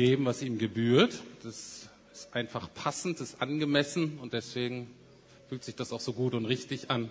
geben, 0.00 0.24
was 0.24 0.40
ihm 0.40 0.56
gebührt. 0.56 1.20
Das 1.42 1.90
ist 2.10 2.34
einfach 2.34 2.72
passend, 2.72 3.20
ist 3.20 3.42
angemessen 3.42 4.18
und 4.22 4.32
deswegen 4.32 4.90
fühlt 5.50 5.62
sich 5.62 5.76
das 5.76 5.92
auch 5.92 6.00
so 6.00 6.14
gut 6.14 6.32
und 6.32 6.46
richtig 6.46 6.90
an, 6.90 7.10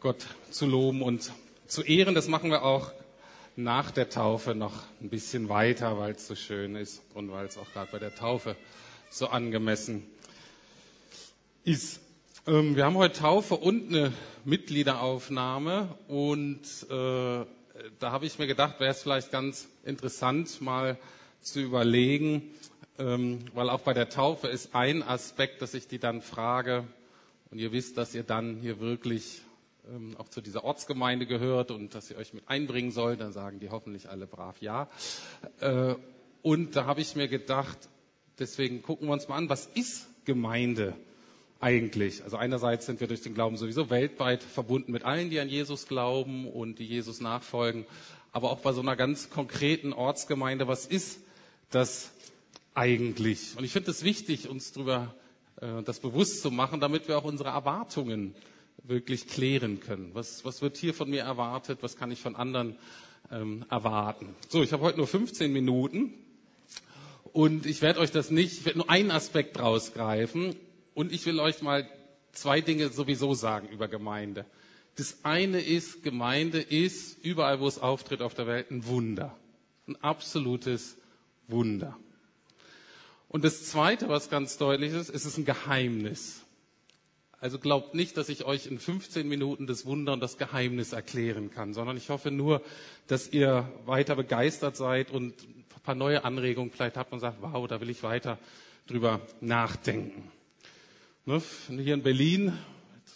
Gott 0.00 0.26
zu 0.50 0.66
loben 0.66 1.00
und 1.00 1.32
zu 1.66 1.80
ehren. 1.80 2.14
Das 2.14 2.28
machen 2.28 2.50
wir 2.50 2.62
auch 2.62 2.92
nach 3.56 3.90
der 3.90 4.10
Taufe 4.10 4.54
noch 4.54 4.74
ein 5.00 5.08
bisschen 5.08 5.48
weiter, 5.48 5.98
weil 5.98 6.12
es 6.12 6.26
so 6.28 6.34
schön 6.34 6.76
ist 6.76 7.00
und 7.14 7.32
weil 7.32 7.46
es 7.46 7.56
auch 7.56 7.72
gerade 7.72 7.90
bei 7.90 7.98
der 7.98 8.14
Taufe 8.14 8.54
so 9.08 9.28
angemessen 9.28 10.02
ist. 11.64 12.00
Ähm, 12.46 12.76
wir 12.76 12.84
haben 12.84 12.96
heute 12.96 13.18
Taufe 13.18 13.54
und 13.54 13.88
eine 13.88 14.12
Mitgliederaufnahme 14.44 15.96
und 16.06 16.60
äh, 16.90 17.46
da 17.98 18.12
habe 18.12 18.26
ich 18.26 18.38
mir 18.38 18.46
gedacht, 18.46 18.78
wäre 18.78 18.90
es 18.90 19.02
vielleicht 19.02 19.32
ganz 19.32 19.68
interessant, 19.86 20.60
mal 20.60 20.98
zu 21.40 21.60
überlegen, 21.60 22.42
ähm, 22.98 23.40
weil 23.54 23.70
auch 23.70 23.80
bei 23.80 23.94
der 23.94 24.08
Taufe 24.08 24.48
ist 24.48 24.74
ein 24.74 25.02
Aspekt, 25.02 25.62
dass 25.62 25.74
ich 25.74 25.88
die 25.88 25.98
dann 25.98 26.22
frage, 26.22 26.84
und 27.50 27.58
ihr 27.58 27.72
wisst, 27.72 27.96
dass 27.96 28.14
ihr 28.14 28.24
dann 28.24 28.56
hier 28.56 28.78
wirklich 28.78 29.40
ähm, 29.88 30.16
auch 30.18 30.28
zu 30.28 30.40
dieser 30.40 30.64
Ortsgemeinde 30.64 31.26
gehört 31.26 31.70
und 31.70 31.94
dass 31.94 32.10
ihr 32.10 32.18
euch 32.18 32.34
mit 32.34 32.48
einbringen 32.48 32.90
sollt, 32.90 33.20
dann 33.20 33.32
sagen 33.32 33.58
die 33.60 33.70
hoffentlich 33.70 34.08
alle 34.08 34.26
brav 34.26 34.60
ja. 34.60 34.88
Äh, 35.60 35.94
und 36.42 36.76
da 36.76 36.84
habe 36.84 37.00
ich 37.00 37.16
mir 37.16 37.28
gedacht, 37.28 37.78
deswegen 38.38 38.82
gucken 38.82 39.08
wir 39.08 39.12
uns 39.12 39.28
mal 39.28 39.36
an, 39.36 39.48
was 39.48 39.66
ist 39.66 40.08
Gemeinde 40.24 40.94
eigentlich? 41.60 42.22
Also 42.22 42.36
einerseits 42.36 42.86
sind 42.86 43.00
wir 43.00 43.08
durch 43.08 43.22
den 43.22 43.34
Glauben 43.34 43.56
sowieso 43.56 43.90
weltweit 43.90 44.42
verbunden 44.42 44.92
mit 44.92 45.04
allen, 45.04 45.30
die 45.30 45.40
an 45.40 45.48
Jesus 45.48 45.86
glauben 45.86 46.46
und 46.48 46.78
die 46.78 46.86
Jesus 46.86 47.20
nachfolgen, 47.20 47.86
aber 48.32 48.50
auch 48.50 48.60
bei 48.60 48.72
so 48.72 48.80
einer 48.80 48.94
ganz 48.94 49.30
konkreten 49.30 49.92
Ortsgemeinde, 49.92 50.68
was 50.68 50.86
ist 50.86 51.20
das 51.70 52.10
eigentlich? 52.74 53.56
Und 53.56 53.64
ich 53.64 53.72
finde 53.72 53.90
es 53.90 54.04
wichtig, 54.04 54.48
uns 54.48 54.72
darüber 54.72 55.14
äh, 55.60 55.82
das 55.82 56.00
bewusst 56.00 56.42
zu 56.42 56.50
machen, 56.50 56.80
damit 56.80 57.08
wir 57.08 57.18
auch 57.18 57.24
unsere 57.24 57.50
Erwartungen 57.50 58.34
wirklich 58.82 59.26
klären 59.26 59.80
können. 59.80 60.10
Was, 60.14 60.44
was 60.44 60.62
wird 60.62 60.76
hier 60.76 60.94
von 60.94 61.10
mir 61.10 61.22
erwartet? 61.22 61.78
Was 61.82 61.96
kann 61.96 62.10
ich 62.10 62.20
von 62.20 62.36
anderen 62.36 62.76
ähm, 63.30 63.64
erwarten? 63.70 64.34
So, 64.48 64.62
ich 64.62 64.72
habe 64.72 64.82
heute 64.82 64.98
nur 64.98 65.06
15 65.06 65.52
Minuten 65.52 66.14
und 67.32 67.66
ich 67.66 67.82
werde 67.82 68.00
euch 68.00 68.10
das 68.10 68.30
nicht, 68.30 68.52
ich 68.58 68.64
werde 68.64 68.78
nur 68.78 68.90
einen 68.90 69.10
Aspekt 69.10 69.58
rausgreifen 69.58 70.56
und 70.94 71.12
ich 71.12 71.26
will 71.26 71.38
euch 71.40 71.60
mal 71.62 71.88
zwei 72.32 72.60
Dinge 72.60 72.88
sowieso 72.90 73.34
sagen 73.34 73.68
über 73.68 73.88
Gemeinde. 73.88 74.46
Das 74.96 75.18
eine 75.22 75.60
ist, 75.60 76.02
Gemeinde 76.02 76.60
ist 76.60 77.24
überall, 77.24 77.60
wo 77.60 77.68
es 77.68 77.78
auftritt 77.78 78.22
auf 78.22 78.34
der 78.34 78.46
Welt, 78.46 78.70
ein 78.70 78.86
Wunder. 78.86 79.36
Ein 79.86 79.96
absolutes 80.02 80.96
Wunder. 81.48 81.96
Und 83.28 83.44
das 83.44 83.64
Zweite, 83.64 84.08
was 84.08 84.30
ganz 84.30 84.56
deutlich 84.56 84.92
ist, 84.92 85.10
es 85.10 85.26
ist 85.26 85.36
ein 85.36 85.44
Geheimnis. 85.44 86.42
Also 87.40 87.58
glaubt 87.58 87.94
nicht, 87.94 88.16
dass 88.16 88.28
ich 88.28 88.44
euch 88.44 88.66
in 88.66 88.78
15 88.78 89.28
Minuten 89.28 89.66
das 89.66 89.86
Wunder 89.86 90.12
und 90.12 90.20
das 90.20 90.38
Geheimnis 90.38 90.92
erklären 90.92 91.50
kann, 91.50 91.72
sondern 91.72 91.96
ich 91.96 92.08
hoffe 92.08 92.30
nur, 92.30 92.62
dass 93.06 93.28
ihr 93.28 93.70
weiter 93.86 94.16
begeistert 94.16 94.76
seid 94.76 95.10
und 95.10 95.34
ein 95.44 95.64
paar 95.84 95.94
neue 95.94 96.24
Anregungen 96.24 96.70
vielleicht 96.72 96.96
habt 96.96 97.12
und 97.12 97.20
sagt, 97.20 97.38
wow, 97.40 97.66
da 97.68 97.80
will 97.80 97.90
ich 97.90 98.02
weiter 98.02 98.38
drüber 98.86 99.20
nachdenken. 99.40 100.30
Ne, 101.26 101.40
hier 101.68 101.94
in 101.94 102.02
Berlin, 102.02 102.58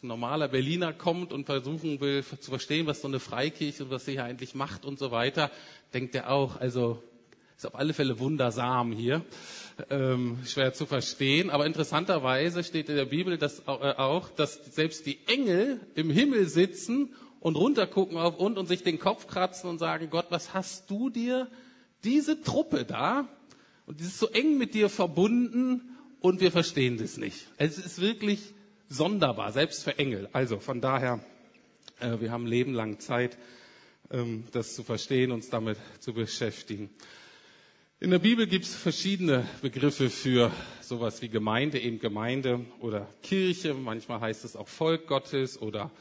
ein 0.02 0.08
normaler 0.08 0.48
Berliner 0.48 0.92
kommt 0.92 1.32
und 1.32 1.46
versuchen 1.46 2.00
will 2.00 2.24
zu 2.24 2.50
verstehen, 2.50 2.86
was 2.86 3.00
so 3.00 3.08
eine 3.08 3.20
Freikirche 3.20 3.84
und 3.84 3.90
was 3.90 4.04
sie 4.04 4.12
hier 4.12 4.24
eigentlich 4.24 4.54
macht 4.54 4.84
und 4.84 4.98
so 4.98 5.10
weiter, 5.10 5.50
denkt 5.94 6.14
er 6.14 6.30
auch, 6.30 6.60
also 6.60 7.02
ist 7.56 7.66
auf 7.66 7.74
alle 7.74 7.94
Fälle 7.94 8.18
wundersam 8.18 8.92
hier. 8.92 9.24
Ähm, 9.90 10.38
schwer 10.46 10.72
zu 10.72 10.86
verstehen. 10.86 11.50
Aber 11.50 11.66
interessanterweise 11.66 12.64
steht 12.64 12.88
in 12.88 12.96
der 12.96 13.06
Bibel 13.06 13.38
dass, 13.38 13.60
äh, 13.60 13.62
auch, 13.70 14.28
dass 14.30 14.74
selbst 14.74 15.06
die 15.06 15.18
Engel 15.26 15.80
im 15.94 16.10
Himmel 16.10 16.48
sitzen 16.48 17.14
und 17.40 17.56
runtergucken 17.56 18.18
auf 18.18 18.38
uns 18.38 18.58
und 18.58 18.66
sich 18.66 18.82
den 18.82 18.98
Kopf 18.98 19.26
kratzen 19.26 19.68
und 19.68 19.78
sagen, 19.78 20.10
Gott, 20.10 20.26
was 20.30 20.54
hast 20.54 20.90
du 20.90 21.10
dir 21.10 21.48
diese 22.04 22.40
Truppe 22.40 22.84
da? 22.84 23.28
Und 23.86 24.00
die 24.00 24.04
ist 24.04 24.18
so 24.18 24.28
eng 24.28 24.58
mit 24.58 24.74
dir 24.74 24.88
verbunden 24.88 25.96
und 26.20 26.40
wir 26.40 26.52
verstehen 26.52 26.98
das 26.98 27.16
nicht. 27.16 27.48
Es 27.56 27.78
ist 27.78 28.00
wirklich 28.00 28.54
sonderbar, 28.88 29.52
selbst 29.52 29.82
für 29.82 29.98
Engel. 29.98 30.28
Also 30.32 30.58
von 30.58 30.80
daher, 30.80 31.18
äh, 31.98 32.20
wir 32.20 32.30
haben 32.30 32.44
ein 32.44 32.48
Leben 32.48 32.74
lang 32.74 33.00
Zeit, 33.00 33.36
ähm, 34.10 34.44
das 34.52 34.74
zu 34.74 34.84
verstehen, 34.84 35.32
uns 35.32 35.50
damit 35.50 35.78
zu 35.98 36.12
beschäftigen. 36.12 36.90
In 38.02 38.10
der 38.10 38.18
Bibel 38.18 38.48
gibt 38.48 38.64
es 38.64 38.74
verschiedene 38.74 39.46
Begriffe 39.60 40.10
für 40.10 40.50
sowas 40.80 41.22
wie 41.22 41.28
Gemeinde, 41.28 41.78
eben 41.78 42.00
Gemeinde 42.00 42.66
oder 42.80 43.06
Kirche. 43.22 43.74
Manchmal 43.74 44.20
heißt 44.20 44.44
es 44.44 44.56
auch 44.56 44.66
Volk 44.66 45.06
Gottes 45.06 45.62
oder 45.62 45.92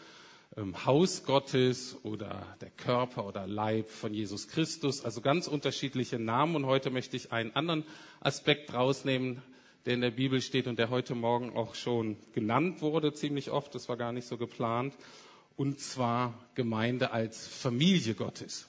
ähm, 0.57 0.84
Haus 0.88 1.25
Gottes 1.25 1.95
oder 2.01 2.57
der 2.59 2.72
Körper 2.72 3.28
oder 3.28 3.45
Leib 3.45 3.88
von 3.88 4.16
Jesus 4.16 4.47
Christus. 4.47 5.06
Also 5.06 5.22
ganz 5.22 5.47
unterschiedliche 5.47 6.17
Namen. 6.17 6.56
Und 6.56 6.66
heute 6.66 6.90
möchte 6.90 7.16
ich 7.16 7.31
einen 7.31 7.56
anderen 7.56 7.84
Aspekt 8.19 8.73
rausnehmen, 8.73 9.44
der 9.85 9.94
in 9.94 10.01
der 10.01 10.09
Bibel 10.09 10.41
steht 10.41 10.66
und 10.66 10.79
der 10.79 10.90
heute 10.90 11.13
Morgen 11.13 11.56
auch 11.56 11.75
schon 11.75 12.17
genannt 12.34 12.81
wurde, 12.81 13.13
ziemlich 13.13 13.51
oft. 13.51 13.75
Das 13.75 13.90
war 13.90 13.97
gar 13.97 14.11
nicht 14.11 14.25
so 14.25 14.38
geplant. 14.38 14.95
Und 15.56 15.79
zwar 15.79 16.34
Gemeinde 16.56 17.11
als 17.11 17.45
Familie 17.45 18.16
Gottes. 18.16 18.67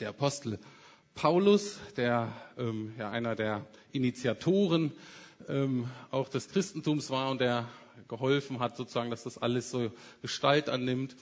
Der 0.00 0.10
Apostel 0.10 0.58
Paulus, 1.16 1.80
der 1.96 2.30
ähm, 2.58 2.92
ja 2.98 3.10
einer 3.10 3.34
der 3.34 3.66
Initiatoren 3.90 4.92
ähm, 5.48 5.88
auch 6.10 6.28
des 6.28 6.48
Christentums 6.48 7.10
war 7.10 7.30
und 7.30 7.40
der 7.40 7.66
geholfen 8.06 8.60
hat, 8.60 8.76
sozusagen, 8.76 9.10
dass 9.10 9.24
das 9.24 9.38
alles 9.38 9.70
so 9.70 9.90
Gestalt 10.22 10.68
annimmt 10.68 11.16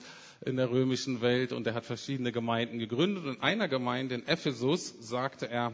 in 0.45 0.57
der 0.57 0.69
römischen 0.69 1.21
Welt. 1.21 1.53
Und 1.53 1.65
er 1.65 1.73
hat 1.73 1.85
verschiedene 1.85 2.33
Gemeinden 2.33 2.77
gegründet. 2.77 3.23
Und 3.23 3.35
in 3.35 3.41
einer 3.41 3.69
Gemeinde 3.69 4.15
in 4.15 4.27
Ephesus 4.27 4.93
sagte 4.99 5.49
er 5.49 5.71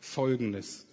Folgendes. 0.00 0.86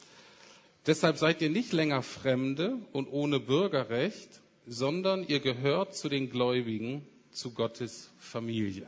Deshalb 0.88 1.18
seid 1.18 1.42
ihr 1.42 1.50
nicht 1.50 1.74
länger 1.74 2.02
Fremde 2.02 2.78
und 2.94 3.10
ohne 3.12 3.42
Bürgerrecht, 3.42 4.42
sondern 4.66 5.28
ihr 5.28 5.42
gehört 5.42 5.96
zu 5.96 6.08
den 6.08 6.30
Gläubigen, 6.30 7.06
zu 7.32 7.52
Gottes 7.52 8.12
Familie. 8.18 8.88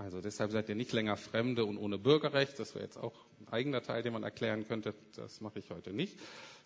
Also 0.00 0.22
deshalb 0.22 0.50
seid 0.50 0.66
ihr 0.70 0.74
nicht 0.76 0.92
länger 0.94 1.18
Fremde 1.18 1.66
und 1.66 1.76
ohne 1.76 1.98
Bürgerrecht. 1.98 2.58
Das 2.58 2.74
wäre 2.74 2.84
jetzt 2.84 2.96
auch 2.96 3.12
ein 3.38 3.48
eigener 3.52 3.82
Teil, 3.82 4.02
den 4.02 4.14
man 4.14 4.22
erklären 4.22 4.66
könnte. 4.66 4.94
Das 5.14 5.42
mache 5.42 5.58
ich 5.58 5.68
heute 5.68 5.92
nicht, 5.92 6.18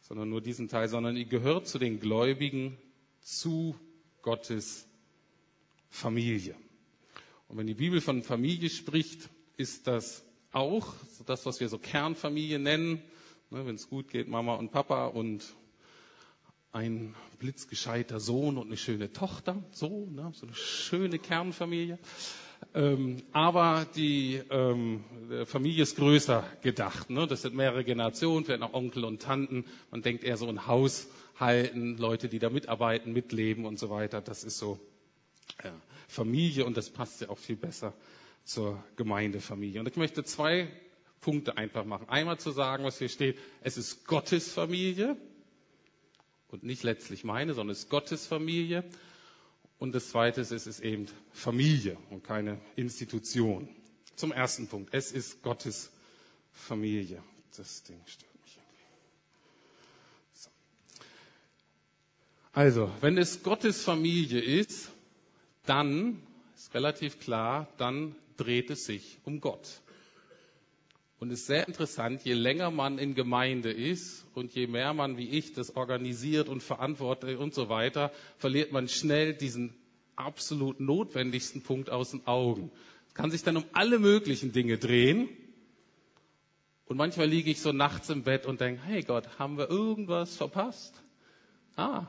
sondern 0.03 0.28
nur 0.28 0.41
diesen 0.41 0.69
Teil, 0.69 0.89
sondern 0.89 1.17
ihr 1.17 1.25
gehört 1.25 1.67
zu 1.67 1.81
den 1.81 1.99
Gläubigen, 1.99 2.78
zu 3.21 3.75
Gottes 4.22 4.87
Familie. 5.91 6.55
Und 7.49 7.59
wenn 7.59 7.67
die 7.67 7.75
Bibel 7.75 8.00
von 8.00 8.22
Familie 8.22 8.71
spricht, 8.71 9.28
ist 9.56 9.89
das 9.89 10.25
auch 10.53 10.95
das, 11.27 11.45
was 11.45 11.59
wir 11.59 11.69
so 11.69 11.78
Kernfamilie 11.78 12.61
nennen. 12.61 13.03
Ne, 13.51 13.66
wenn 13.66 13.75
es 13.75 13.89
gut 13.89 14.11
geht, 14.11 14.28
Mama 14.28 14.55
und 14.55 14.71
Papa 14.71 15.06
und 15.06 15.43
ein 16.71 17.16
blitzgescheiter 17.41 18.21
Sohn 18.21 18.59
und 18.59 18.69
eine 18.69 18.77
schöne 18.77 19.12
Tochter. 19.12 19.61
So, 19.72 20.06
ne, 20.06 20.31
so 20.37 20.47
eine 20.47 20.55
schöne 20.55 21.19
Kernfamilie. 21.19 21.99
Ähm, 22.75 23.22
aber 23.32 23.86
die 23.97 24.41
ähm, 24.50 25.04
Familie 25.47 25.82
ist 25.82 25.97
größer 25.97 26.44
gedacht. 26.62 27.10
Ne? 27.10 27.26
Das 27.26 27.42
sind 27.42 27.54
mehrere 27.54 27.84
Generationen, 27.84 28.44
vielleicht 28.44 28.62
auch 28.62 28.72
Onkel 28.75 29.04
und 29.04 29.22
Tanten. 29.22 29.64
Man 29.91 30.02
denkt 30.02 30.25
eher 30.25 30.36
so 30.36 30.48
ein 30.48 30.66
Haushalten, 30.66 31.97
Leute, 31.98 32.28
die 32.28 32.38
da 32.38 32.50
mitarbeiten, 32.50 33.12
mitleben 33.12 33.66
und 33.66 33.78
so 33.78 33.91
weiter. 33.91 34.20
Das 34.20 34.44
ist 34.44 34.58
so 34.58 34.78
äh, 35.62 35.70
Familie 36.08 36.64
und 36.64 36.76
das 36.76 36.91
passt 36.91 37.20
ja 37.20 37.28
auch 37.30 37.38
viel 37.38 37.56
besser 37.56 37.92
zur 38.44 38.82
Gemeindefamilie. 38.97 39.80
Und 39.80 39.88
ich 39.88 39.97
möchte 39.97 40.24
zwei 40.24 40.69
Punkte 41.20 41.56
einfach 41.56 41.84
machen. 41.84 42.08
Einmal 42.08 42.38
zu 42.38 42.50
sagen, 42.50 42.84
was 42.84 42.98
hier 42.98 43.09
steht, 43.09 43.39
es 43.62 43.77
ist 43.78 44.06
Gottes 44.06 44.53
Familie 44.53 45.16
und 46.48 46.62
nicht 46.62 46.83
letztlich 46.83 47.24
meine, 47.24 47.54
sondern 47.54 47.72
es 47.72 47.84
ist 47.84 47.91
Gottes 47.91 48.27
Familie. 48.27 48.84
Und 49.84 49.95
das 49.95 50.09
Zweite 50.09 50.41
ist, 50.41 50.51
es 50.51 50.66
ist 50.66 50.81
eben 50.81 51.04
Familie 51.34 51.98
und 52.09 52.25
keine 52.25 52.59
Institution. 52.75 53.69
Zum 54.16 54.33
ersten 54.33 54.66
Punkt. 54.66 54.95
Es 54.95 55.13
ist 55.13 55.42
Gottes 55.42 55.91
Familie. 56.53 57.22
Das 57.54 57.83
Ding 57.83 58.01
stört 58.07 58.33
mich 58.42 58.57
irgendwie. 58.57 58.86
So. 60.33 60.48
Also, 62.54 62.91
wenn 63.03 63.19
es 63.19 63.42
Gottes 63.42 63.83
Familie 63.83 64.41
ist, 64.41 64.89
dann 65.66 66.22
ist 66.57 66.72
relativ 66.72 67.21
klar, 67.21 67.69
dann 67.77 68.16
dreht 68.39 68.71
es 68.71 68.87
sich 68.87 69.19
um 69.25 69.39
Gott. 69.39 69.83
Und 71.24 71.30
es 71.30 71.41
ist 71.41 71.47
sehr 71.47 71.66
interessant, 71.66 72.21
je 72.22 72.34
länger 72.34 72.71
man 72.71 72.98
in 72.98 73.15
Gemeinde 73.15 73.72
ist 73.72 74.26
und 74.34 74.54
je 74.54 74.66
mehr 74.66 74.92
man 74.92 75.16
wie 75.16 75.30
ich 75.30 75.54
das 75.54 75.74
organisiert 75.74 76.50
und 76.50 76.62
verantwortet 76.62 77.38
und 77.38 77.54
so 77.54 77.71
weiter, 77.71 78.12
verliert 78.36 78.72
man 78.72 78.88
schnell 78.88 79.32
diesen 79.32 79.72
absolut 80.16 80.80
notwendigsten 80.80 81.62
Punkt 81.62 81.88
aus 81.88 82.10
den 82.10 82.26
Augen. 82.26 82.71
Es 83.09 83.15
kann 83.15 83.30
sich 83.30 83.42
dann 83.42 83.56
um 83.56 83.65
alle 83.72 83.98
möglichen 83.98 84.53
Dinge 84.53 84.76
drehen 84.76 85.30
Und 86.84 86.98
manchmal 86.98 87.27
liege 87.27 87.50
ich 87.50 87.62
so 87.62 87.72
nachts 87.72 88.10
im 88.10 88.22
Bett 88.22 88.44
und 88.44 88.60
denke, 88.60 88.82
hey 88.84 89.03
Gott, 89.03 89.38
haben 89.38 89.56
wir 89.56 89.70
irgendwas 89.70 90.36
verpasst? 90.36 90.92
Ah, 91.74 92.06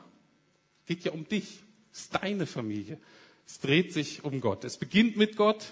geht 0.87 1.05
ja 1.05 1.13
um 1.13 1.25
dich. 1.25 1.59
Es 1.93 2.01
ist 2.01 2.15
deine 2.15 2.45
Familie. 2.45 2.99
Es 3.47 3.61
dreht 3.61 3.93
sich 3.93 4.25
um 4.25 4.41
Gott. 4.41 4.65
Es 4.65 4.75
beginnt 4.75 5.15
mit 5.15 5.37
Gott. 5.37 5.71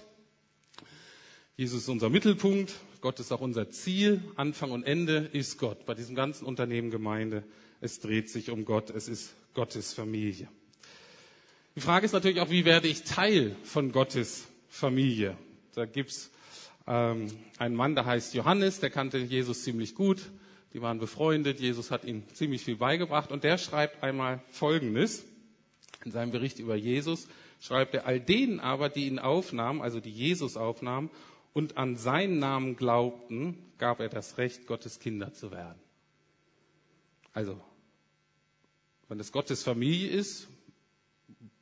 Jesus 1.58 1.82
ist 1.82 1.90
unser 1.90 2.10
Mittelpunkt. 2.10 2.74
Gott 3.04 3.20
ist 3.20 3.34
auch 3.34 3.42
unser 3.42 3.70
Ziel. 3.70 4.22
Anfang 4.38 4.72
und 4.72 4.84
Ende 4.84 5.30
ist 5.34 5.58
Gott. 5.58 5.86
Bei 5.86 5.94
diesem 5.94 6.16
ganzen 6.16 6.46
Unternehmen 6.46 6.90
Gemeinde. 6.90 7.44
Es 7.82 8.00
dreht 8.00 8.30
sich 8.30 8.50
um 8.50 8.64
Gott. 8.64 8.92
Es 8.92 9.10
ist 9.10 9.34
Gottes 9.54 9.92
Familie. 9.92 10.48
Die 11.76 11.82
Frage 11.82 12.06
ist 12.06 12.14
natürlich 12.14 12.40
auch, 12.40 12.50
wie 12.50 12.64
werde 12.64 12.88
ich 12.88 13.04
Teil 13.04 13.58
von 13.66 13.92
Gottes 13.92 14.48
Familie? 14.70 15.36
Da 15.76 15.86
gibt's 15.86 16.32
ähm, 16.88 17.28
einen 17.58 17.76
Mann, 17.76 17.94
der 17.94 18.06
heißt 18.06 18.36
Johannes, 18.36 18.80
der 18.80 18.90
kannte 18.90 19.18
Jesus 19.18 19.64
ziemlich 19.64 19.96
gut. 19.96 20.22
Die 20.72 20.82
waren 20.82 20.98
befreundet. 20.98 21.60
Jesus 21.60 21.92
hat 21.92 22.06
ihm 22.06 22.24
ziemlich 22.34 22.64
viel 22.64 22.78
beigebracht. 22.78 23.34
Und 23.34 23.44
der 23.44 23.58
schreibt 23.58 24.02
einmal 24.02 24.42
Folgendes. 24.50 25.26
In 26.06 26.14
seinem 26.14 26.32
Bericht 26.32 26.58
über 26.58 26.78
Jesus 26.78 27.28
schreibt 27.60 27.96
er, 27.96 28.06
all 28.06 28.22
denen 28.22 28.62
aber, 28.62 28.88
die 28.88 29.08
ihn 29.08 29.20
aufnahmen, 29.20 29.82
also 29.82 30.00
die 30.00 30.10
Jesus 30.10 30.56
aufnahmen 30.56 31.10
und 31.54 31.78
an 31.78 31.96
seinen 31.96 32.40
Namen 32.40 32.76
glaubten, 32.76 33.58
gab 33.78 34.00
er 34.00 34.10
das 34.10 34.38
Recht, 34.38 34.68
Gottes 34.68 35.00
Kinder 35.00 35.34
zu 35.34 35.52
werden. 35.52 35.80
Also, 37.32 37.60
wenn 39.08 39.20
es 39.20 39.32
Gottes 39.32 39.64
Familie 39.64 40.10
ist, 40.10 40.48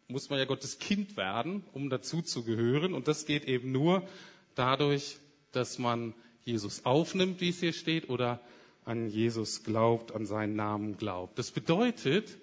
muss 0.07 0.29
man 0.29 0.39
ja 0.39 0.45
Gottes 0.45 0.79
Kind 0.79 1.17
werden, 1.17 1.63
um 1.73 1.89
dazu 1.89 2.21
zu 2.21 2.43
gehören. 2.43 2.93
Und 2.93 3.07
das 3.07 3.25
geht 3.25 3.45
eben 3.45 3.71
nur 3.71 4.07
dadurch, 4.55 5.17
dass 5.51 5.79
man 5.79 6.13
Jesus 6.43 6.85
aufnimmt, 6.85 7.41
wie 7.41 7.49
es 7.49 7.59
hier 7.59 7.73
steht, 7.73 8.09
oder 8.09 8.41
an 8.83 9.09
Jesus 9.09 9.63
glaubt, 9.63 10.11
an 10.13 10.25
seinen 10.25 10.55
Namen 10.55 10.97
glaubt. 10.97 11.39
Das 11.39 11.51
bedeutet, 11.51 12.37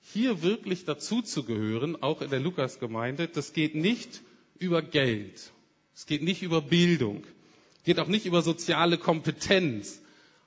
hier 0.00 0.42
wirklich 0.42 0.84
dazu 0.84 1.22
zu 1.22 1.44
gehören, 1.44 2.02
auch 2.02 2.20
in 2.20 2.30
der 2.30 2.40
Lukas-Gemeinde, 2.40 3.28
das 3.28 3.52
geht 3.52 3.74
nicht 3.74 4.22
über 4.58 4.82
Geld. 4.82 5.53
Es 5.94 6.06
geht 6.06 6.22
nicht 6.22 6.42
über 6.42 6.60
Bildung. 6.60 7.24
Es 7.78 7.84
geht 7.84 8.00
auch 8.00 8.08
nicht 8.08 8.26
über 8.26 8.42
soziale 8.42 8.98
Kompetenz, 8.98 10.00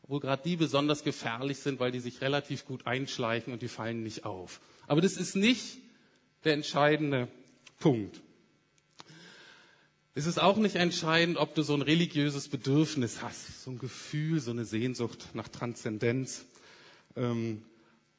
obwohl 0.03 0.19
gerade 0.19 0.41
die 0.43 0.55
besonders 0.55 1.03
gefährlich 1.03 1.59
sind, 1.59 1.79
weil 1.79 1.91
die 1.91 1.99
sich 1.99 2.21
relativ 2.21 2.65
gut 2.65 2.85
einschleichen 2.87 3.53
und 3.53 3.61
die 3.61 3.67
fallen 3.67 4.03
nicht 4.03 4.25
auf. 4.25 4.59
Aber 4.87 5.01
das 5.01 5.17
ist 5.17 5.35
nicht 5.35 5.77
der 6.43 6.53
entscheidende 6.53 7.27
Punkt. 7.79 8.21
Es 10.15 10.25
ist 10.25 10.41
auch 10.41 10.57
nicht 10.57 10.75
entscheidend, 10.75 11.37
ob 11.37 11.53
du 11.53 11.61
so 11.61 11.75
ein 11.75 11.83
religiöses 11.83 12.47
Bedürfnis 12.47 13.21
hast, 13.21 13.63
so 13.63 13.69
ein 13.69 13.77
Gefühl, 13.77 14.39
so 14.39 14.49
eine 14.49 14.65
Sehnsucht 14.65 15.27
nach 15.35 15.47
Transzendenz 15.47 16.45
ähm, 17.15 17.61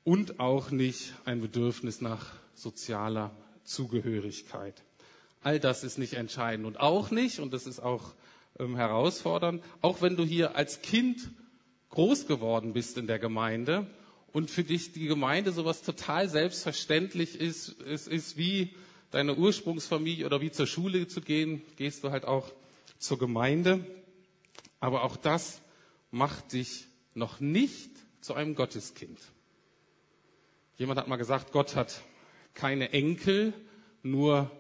und 0.05 0.39
auch 0.39 0.71
nicht 0.71 1.13
ein 1.25 1.41
Bedürfnis 1.41 2.01
nach 2.01 2.35
sozialer 2.55 3.35
Zugehörigkeit. 3.65 4.81
All 5.43 5.61
das 5.61 5.85
ist 5.85 5.99
nicht 5.99 6.14
entscheidend 6.14 6.67
und 6.67 6.81
auch 6.81 7.11
nicht, 7.11 7.38
und 7.40 7.52
das 7.52 7.67
ist 7.67 7.81
auch 7.81 8.14
ähm, 8.58 8.76
herausfordernd, 8.76 9.62
auch 9.81 10.02
wenn 10.02 10.17
du 10.17 10.25
hier 10.25 10.56
als 10.56 10.82
Kind 10.82 11.31
groß 11.90 12.26
geworden 12.26 12.73
bist 12.73 12.99
in 12.99 13.06
der 13.06 13.19
Gemeinde 13.19 13.87
und 14.32 14.50
für 14.50 14.64
dich 14.64 14.93
die 14.93 15.06
Gemeinde 15.06 15.52
sowas 15.52 15.82
total 15.82 16.29
selbstverständlich 16.29 17.40
ist, 17.40 17.81
es 17.82 18.06
ist 18.06 18.37
wie 18.37 18.75
deine 19.11 19.37
Ursprungsfamilie 19.37 20.26
oder 20.26 20.40
wie 20.40 20.50
zur 20.50 20.67
Schule 20.67 21.06
zu 21.08 21.20
gehen, 21.20 21.62
gehst 21.76 22.05
du 22.05 22.11
halt 22.11 22.25
auch 22.25 22.52
zur 22.99 23.19
Gemeinde. 23.19 23.85
Aber 24.81 25.02
auch 25.02 25.17
das 25.17 25.61
macht 26.11 26.52
dich 26.52 26.87
noch 27.14 27.40
nicht 27.40 27.90
zu 28.20 28.35
einem 28.35 28.55
Gotteskind. 28.55 29.19
Jemand 30.76 31.00
hat 31.00 31.08
mal 31.08 31.17
gesagt, 31.17 31.52
Gott 31.52 31.75
hat 31.75 32.02
keine 32.55 32.93
Enkel, 32.93 33.52
nur 34.02 34.50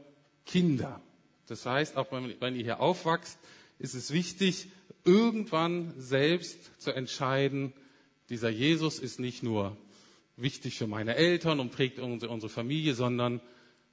Kinder. 0.48 1.00
Das 1.46 1.64
heißt, 1.64 1.96
auch 1.96 2.08
wenn 2.10 2.56
ihr 2.56 2.64
hier 2.64 2.80
aufwachst, 2.80 3.38
ist 3.78 3.94
es 3.94 4.12
wichtig, 4.12 4.68
irgendwann 5.04 5.94
selbst 5.96 6.80
zu 6.80 6.90
entscheiden, 6.90 7.72
dieser 8.28 8.48
Jesus 8.48 8.98
ist 8.98 9.20
nicht 9.20 9.42
nur 9.42 9.76
wichtig 10.36 10.76
für 10.76 10.86
meine 10.86 11.14
Eltern 11.14 11.60
und 11.60 11.70
prägt 11.70 11.98
unsere 11.98 12.48
Familie, 12.48 12.94
sondern 12.94 13.40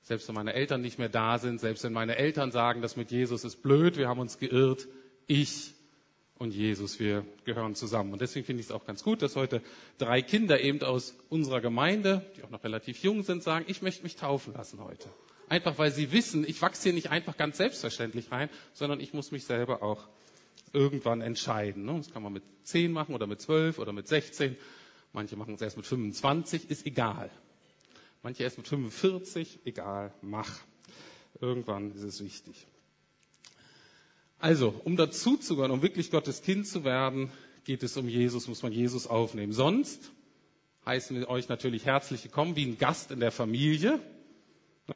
selbst 0.02 0.28
wenn 0.28 0.36
meine 0.36 0.54
Eltern 0.54 0.82
nicht 0.82 1.00
mehr 1.00 1.10
da 1.10 1.40
sind, 1.40 1.60
selbst 1.60 1.84
wenn 1.84 1.94
meine 1.94 2.18
Eltern 2.18 2.52
sagen, 2.52 2.82
das 2.82 2.96
mit 2.96 3.12
Jesus 3.12 3.44
ist 3.44 3.62
blöd, 3.62 3.98
wir 3.98 4.08
haben 4.08 4.20
uns 4.20 4.38
geirrt, 4.38 4.88
ich 5.28 5.74
und 6.38 6.54
Jesus, 6.54 7.00
wir 7.00 7.26
gehören 7.46 7.76
zusammen. 7.76 8.12
Und 8.12 8.22
deswegen 8.22 8.46
finde 8.46 8.60
ich 8.60 8.68
es 8.68 8.72
auch 8.72 8.86
ganz 8.86 9.04
gut, 9.04 9.22
dass 9.22 9.36
heute 9.36 9.62
drei 9.98 10.22
Kinder 10.22 10.60
eben 10.62 10.82
aus 10.84 11.16
unserer 11.30 11.62
Gemeinde, 11.62 12.26
die 12.36 12.44
auch 12.44 12.50
noch 12.50 12.64
relativ 12.64 13.02
jung 13.04 13.24
sind, 13.24 13.42
sagen, 13.42 13.66
ich 13.68 13.82
möchte 13.82 14.04
mich 14.04 14.16
taufen 14.16 14.54
lassen 14.54 14.84
heute. 14.84 15.10
Einfach 15.48 15.78
weil 15.78 15.92
sie 15.92 16.12
wissen, 16.12 16.48
ich 16.48 16.62
wachse 16.62 16.84
hier 16.84 16.94
nicht 16.94 17.12
einfach 17.12 17.38
ganz 17.38 17.58
selbstverständlich 17.58 18.32
rein, 18.32 18.50
sondern 18.74 19.00
ich 19.00 19.14
muss 19.14 19.32
mich 19.32 19.46
selber 19.46 19.84
auch 19.84 20.08
irgendwann 20.74 21.22
entscheiden. 21.22 21.86
Ne? 21.86 21.94
Das 21.98 22.12
kann 22.12 22.24
man 22.24 22.34
mit 22.34 22.44
zehn 22.64 22.92
machen 22.92 23.16
oder 23.16 23.28
mit 23.28 23.42
zwölf 23.42 23.80
oder 23.80 23.94
mit 23.94 24.08
sechzehn. 24.08 24.58
Manche 25.14 25.38
machen 25.38 25.56
es 25.56 25.62
erst 25.62 25.78
mit 25.78 25.86
25, 25.86 26.70
ist 26.70 26.86
egal. 26.86 27.30
Manche 28.22 28.44
erst 28.44 28.58
mit 28.58 28.68
45, 28.68 29.60
egal, 29.64 30.14
mach. 30.22 30.60
Irgendwann 31.40 31.92
ist 31.92 32.04
es 32.04 32.24
wichtig. 32.24 32.68
Also, 34.40 34.80
um 34.84 34.98
dazuzugehören, 34.98 35.72
um 35.72 35.82
wirklich 35.82 36.12
Gottes 36.12 36.42
Kind 36.42 36.68
zu 36.68 36.84
werden, 36.84 37.32
geht 37.64 37.84
es 37.84 37.96
um 37.98 38.10
Jesus, 38.10 38.48
muss 38.48 38.62
man 38.62 38.72
Jesus 38.72 39.08
aufnehmen. 39.08 39.54
Sonst 39.54 40.12
heißen 40.86 41.18
wir 41.18 41.30
euch 41.30 41.50
natürlich 41.50 41.86
herzlich 41.86 42.24
willkommen, 42.26 42.56
wie 42.56 42.66
ein 42.66 42.78
Gast 42.78 43.12
in 43.12 43.20
der 43.20 43.32
Familie. 43.32 44.00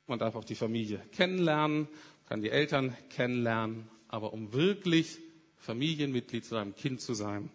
Man 0.08 0.20
darf 0.20 0.36
auch 0.36 0.44
die 0.44 0.56
Familie 0.56 1.02
kennenlernen, 1.12 1.88
kann 2.28 2.42
die 2.42 2.50
Eltern 2.50 2.96
kennenlernen, 3.10 3.88
aber 4.08 4.34
um 4.34 4.54
wirklich 4.54 5.18
Familienmitglied 5.58 6.46
zu 6.46 6.56
einem 6.56 6.76
Kind 6.76 7.02
zu 7.02 7.14
sein, 7.14 7.50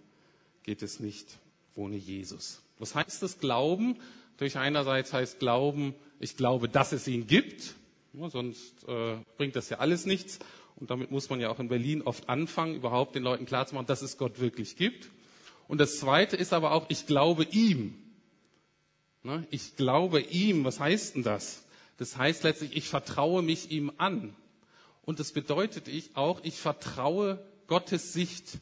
geht 0.63 0.83
es 0.83 1.01
nicht 1.01 1.39
ohne 1.75 1.97
Jesus. 1.97 2.61
Was 2.79 2.95
heißt 2.95 3.23
das 3.23 3.39
Glauben? 3.39 3.97
Durch 4.37 4.59
einerseits 4.59 5.13
heißt 5.13 5.39
Glauben, 5.39 5.95
ich 6.19 6.37
glaube, 6.37 6.69
dass 6.69 6.93
es 6.93 7.07
ihn 7.07 7.27
gibt, 7.27 7.75
ja, 8.15 8.31
sonst 8.31 8.87
äh, 8.89 9.17
bringt 9.37 9.57
das 9.57 9.69
ja 9.71 9.79
alles 9.79 10.07
nichts. 10.07 10.39
Und 10.77 10.91
damit 10.91 11.11
muss 11.11 11.31
man 11.31 11.41
ja 11.41 11.51
auch 11.51 11.61
in 11.61 11.69
Berlin 11.69 12.03
oft 12.03 12.29
anfangen, 12.29 12.75
überhaupt 12.75 13.15
den 13.15 13.23
Leuten 13.23 13.47
klarzumachen, 13.47 13.87
dass 13.87 14.03
es 14.03 14.19
Gott 14.19 14.41
wirklich 14.41 14.77
gibt. 14.77 15.11
Und 15.69 15.79
das 15.79 15.99
Zweite 15.99 16.37
ist 16.37 16.53
aber 16.53 16.73
auch, 16.73 16.87
ich 16.89 17.07
glaube 17.07 17.45
ihm. 17.45 17.95
Ne? 19.23 19.47
Ich 19.51 19.77
glaube 19.77 20.21
ihm. 20.21 20.65
Was 20.65 20.81
heißt 20.81 21.15
denn 21.15 21.23
das? 21.23 21.64
Das 21.97 22.17
heißt 22.17 22.43
letztlich, 22.43 22.77
ich 22.77 22.89
vertraue 22.89 23.43
mich 23.43 23.71
ihm 23.71 23.93
an. 23.99 24.35
Und 25.03 25.21
das 25.21 25.33
bedeutet 25.33 25.89
ich 25.89 26.17
auch, 26.17 26.41
ich 26.45 26.59
vertraue 26.59 27.45
Gottes 27.67 28.13
Sicht 28.13 28.59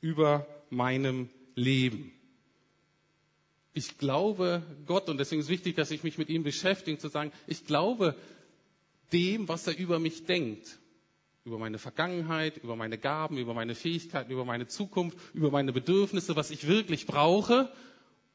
über 0.00 0.46
meinem 0.70 1.28
Leben. 1.54 2.12
Ich 3.72 3.98
glaube 3.98 4.62
Gott 4.86 5.08
und 5.08 5.18
deswegen 5.18 5.40
ist 5.40 5.46
es 5.46 5.50
wichtig, 5.50 5.76
dass 5.76 5.90
ich 5.90 6.02
mich 6.02 6.18
mit 6.18 6.28
ihm 6.28 6.42
beschäftige, 6.42 6.98
zu 6.98 7.08
sagen, 7.08 7.32
ich 7.46 7.66
glaube 7.66 8.16
dem, 9.12 9.48
was 9.48 9.66
er 9.66 9.76
über 9.76 9.98
mich 9.98 10.24
denkt. 10.24 10.78
Über 11.44 11.58
meine 11.58 11.78
Vergangenheit, 11.78 12.56
über 12.56 12.74
meine 12.74 12.98
Gaben, 12.98 13.38
über 13.38 13.54
meine 13.54 13.74
Fähigkeiten, 13.74 14.32
über 14.32 14.44
meine 14.44 14.66
Zukunft, 14.66 15.16
über 15.32 15.50
meine 15.50 15.72
Bedürfnisse, 15.72 16.34
was 16.34 16.50
ich 16.50 16.66
wirklich 16.66 17.06
brauche 17.06 17.70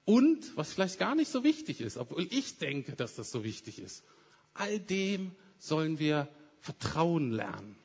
und 0.05 0.55
was 0.55 0.73
vielleicht 0.73 0.97
gar 0.97 1.15
nicht 1.15 1.29
so 1.29 1.43
wichtig 1.43 1.81
ist, 1.81 1.97
obwohl 1.97 2.27
ich 2.31 2.57
denke, 2.57 2.95
dass 2.95 3.15
das 3.15 3.31
so 3.31 3.43
wichtig 3.43 3.79
ist. 3.79 4.03
All 4.53 4.79
dem 4.79 5.31
sollen 5.59 5.99
wir 5.99 6.27
Vertrauen 6.59 7.31
lernen. 7.31 7.75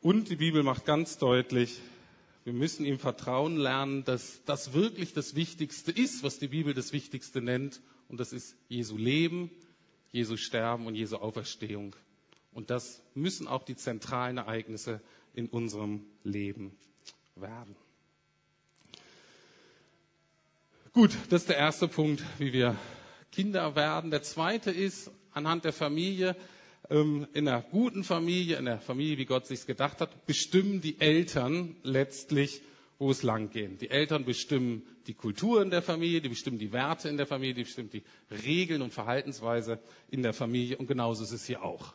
Und 0.00 0.30
die 0.30 0.36
Bibel 0.36 0.62
macht 0.62 0.84
ganz 0.84 1.18
deutlich, 1.18 1.80
wir 2.44 2.52
müssen 2.52 2.86
ihm 2.86 2.98
vertrauen 2.98 3.56
lernen, 3.56 4.04
dass 4.04 4.42
das 4.44 4.72
wirklich 4.72 5.12
das 5.12 5.34
Wichtigste 5.34 5.90
ist, 5.90 6.22
was 6.22 6.38
die 6.38 6.48
Bibel 6.48 6.72
das 6.72 6.92
Wichtigste 6.92 7.42
nennt. 7.42 7.80
Und 8.08 8.20
das 8.20 8.32
ist 8.32 8.56
Jesu 8.68 8.96
Leben, 8.96 9.50
Jesu 10.12 10.36
Sterben 10.36 10.86
und 10.86 10.94
Jesu 10.94 11.16
Auferstehung. 11.16 11.94
Und 12.52 12.70
das 12.70 13.02
müssen 13.14 13.46
auch 13.46 13.64
die 13.64 13.76
zentralen 13.76 14.38
Ereignisse 14.38 15.02
in 15.34 15.48
unserem 15.48 16.06
Leben 16.24 16.74
werden. 17.36 17.76
Gut, 20.92 21.16
das 21.28 21.42
ist 21.42 21.50
der 21.50 21.58
erste 21.58 21.86
Punkt, 21.86 22.22
wie 22.38 22.52
wir 22.52 22.76
Kinder 23.32 23.76
werden. 23.76 24.10
Der 24.10 24.22
zweite 24.22 24.70
ist 24.70 25.10
anhand 25.32 25.64
der 25.64 25.72
Familie, 25.72 26.36
ähm, 26.90 27.26
in 27.34 27.48
einer 27.48 27.62
guten 27.62 28.04
Familie, 28.04 28.56
in 28.56 28.64
der 28.64 28.80
Familie, 28.80 29.18
wie 29.18 29.26
Gott 29.26 29.46
sich 29.46 29.66
gedacht 29.66 30.00
hat, 30.00 30.26
bestimmen 30.26 30.80
die 30.80 31.00
Eltern 31.00 31.76
letztlich, 31.82 32.62
wo 32.98 33.10
es 33.10 33.22
lang 33.22 33.50
geht. 33.50 33.80
Die 33.80 33.90
Eltern 33.90 34.24
bestimmen 34.24 34.82
die 35.06 35.14
Kultur 35.14 35.62
in 35.62 35.70
der 35.70 35.82
Familie, 35.82 36.20
die 36.20 36.28
bestimmen 36.28 36.58
die 36.58 36.72
Werte 36.72 37.08
in 37.08 37.16
der 37.16 37.26
Familie, 37.26 37.54
die 37.54 37.64
bestimmen 37.64 37.90
die 37.90 38.02
Regeln 38.30 38.82
und 38.82 38.92
Verhaltensweise 38.92 39.78
in 40.10 40.22
der 40.22 40.32
Familie 40.32 40.76
und 40.78 40.86
genauso 40.86 41.24
ist 41.24 41.32
es 41.32 41.46
hier 41.46 41.62
auch. 41.62 41.94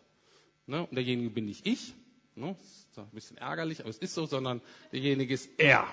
Ne? 0.66 0.82
Und 0.82 0.96
derjenige 0.96 1.30
bin 1.30 1.46
nicht 1.46 1.68
ich, 1.68 1.94
ne? 2.36 2.56
ist 2.62 2.98
ein 2.98 3.10
bisschen 3.12 3.38
ärgerlich, 3.38 3.82
aber 3.82 3.90
es 3.90 3.98
ist 3.98 4.14
so, 4.14 4.26
sondern 4.26 4.62
derjenige 4.92 5.34
ist 5.34 5.50
er. 5.58 5.86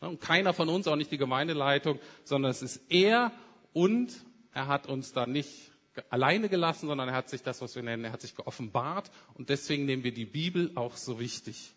Und 0.00 0.20
keiner 0.20 0.52
von 0.52 0.68
uns, 0.68 0.86
auch 0.86 0.96
nicht 0.96 1.10
die 1.10 1.18
Gemeindeleitung, 1.18 1.98
sondern 2.24 2.50
es 2.50 2.62
ist 2.62 2.80
er 2.88 3.32
und 3.72 4.24
er 4.54 4.68
hat 4.68 4.86
uns 4.86 5.12
da 5.12 5.26
nicht 5.26 5.72
alleine 6.10 6.48
gelassen, 6.48 6.86
sondern 6.86 7.08
er 7.08 7.14
hat 7.14 7.28
sich 7.28 7.42
das, 7.42 7.60
was 7.60 7.74
wir 7.76 7.82
nennen, 7.82 8.04
er 8.04 8.12
hat 8.12 8.22
sich 8.22 8.34
geoffenbart 8.34 9.10
und 9.34 9.48
deswegen 9.48 9.84
nehmen 9.84 10.04
wir 10.04 10.12
die 10.14 10.24
Bibel 10.24 10.72
auch 10.76 10.96
so 10.96 11.20
wichtig. 11.20 11.74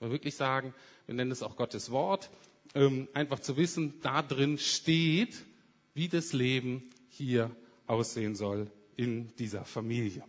Wir 0.00 0.10
wirklich 0.10 0.36
sagen, 0.36 0.74
wir 1.06 1.14
nennen 1.14 1.30
es 1.32 1.42
auch 1.42 1.56
Gottes 1.56 1.90
Wort, 1.90 2.30
ähm, 2.74 3.08
einfach 3.14 3.40
zu 3.40 3.56
wissen, 3.56 3.94
da 4.02 4.22
drin 4.22 4.58
steht, 4.58 5.44
wie 5.94 6.08
das 6.08 6.32
Leben 6.32 6.88
hier 7.08 7.50
aussehen 7.86 8.36
soll 8.36 8.70
in 8.96 9.34
dieser 9.36 9.64
Familie. 9.64 10.22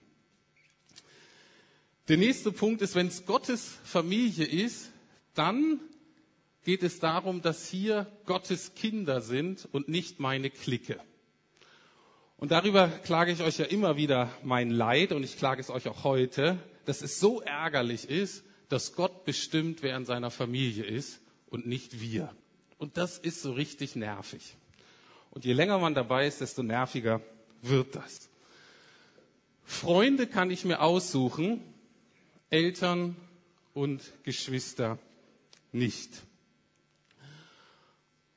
Der 2.07 2.17
nächste 2.17 2.51
Punkt 2.51 2.81
ist, 2.81 2.95
wenn 2.95 3.07
es 3.07 3.25
Gottes 3.25 3.77
Familie 3.83 4.45
ist, 4.45 4.91
dann 5.35 5.79
geht 6.63 6.81
es 6.81 6.99
darum, 6.99 7.41
dass 7.41 7.67
hier 7.67 8.07
Gottes 8.25 8.73
Kinder 8.73 9.21
sind 9.21 9.67
und 9.71 9.89
nicht 9.89 10.19
meine 10.19 10.49
Clique. 10.49 10.99
Und 12.39 12.51
darüber 12.51 12.87
klage 12.87 13.33
ich 13.33 13.41
euch 13.41 13.57
ja 13.57 13.65
immer 13.65 13.97
wieder 13.97 14.31
mein 14.43 14.69
Leid 14.69 15.11
und 15.11 15.23
ich 15.23 15.37
klage 15.37 15.59
es 15.59 15.69
euch 15.69 15.89
auch 15.89 16.05
heute, 16.05 16.57
dass 16.85 17.01
es 17.01 17.19
so 17.19 17.41
ärgerlich 17.41 18.09
ist, 18.09 18.45
dass 18.69 18.95
Gott 18.95 19.25
bestimmt, 19.25 19.83
wer 19.83 19.97
in 19.97 20.05
seiner 20.05 20.31
Familie 20.31 20.85
ist 20.85 21.19
und 21.49 21.67
nicht 21.67 21.99
wir. 21.99 22.33
Und 22.77 22.95
das 22.95 23.17
ist 23.17 23.41
so 23.41 23.51
richtig 23.51 23.97
nervig. 23.97 24.55
Und 25.31 25.43
je 25.43 25.51
länger 25.51 25.79
man 25.79 25.93
dabei 25.93 26.27
ist, 26.27 26.39
desto 26.39 26.63
nerviger 26.63 27.21
wird 27.61 27.97
das. 27.97 28.29
Freunde 29.65 30.25
kann 30.25 30.49
ich 30.49 30.63
mir 30.63 30.81
aussuchen, 30.81 31.61
Eltern 32.49 33.17
und 33.73 34.01
Geschwister 34.23 34.97
nicht. 35.73 36.09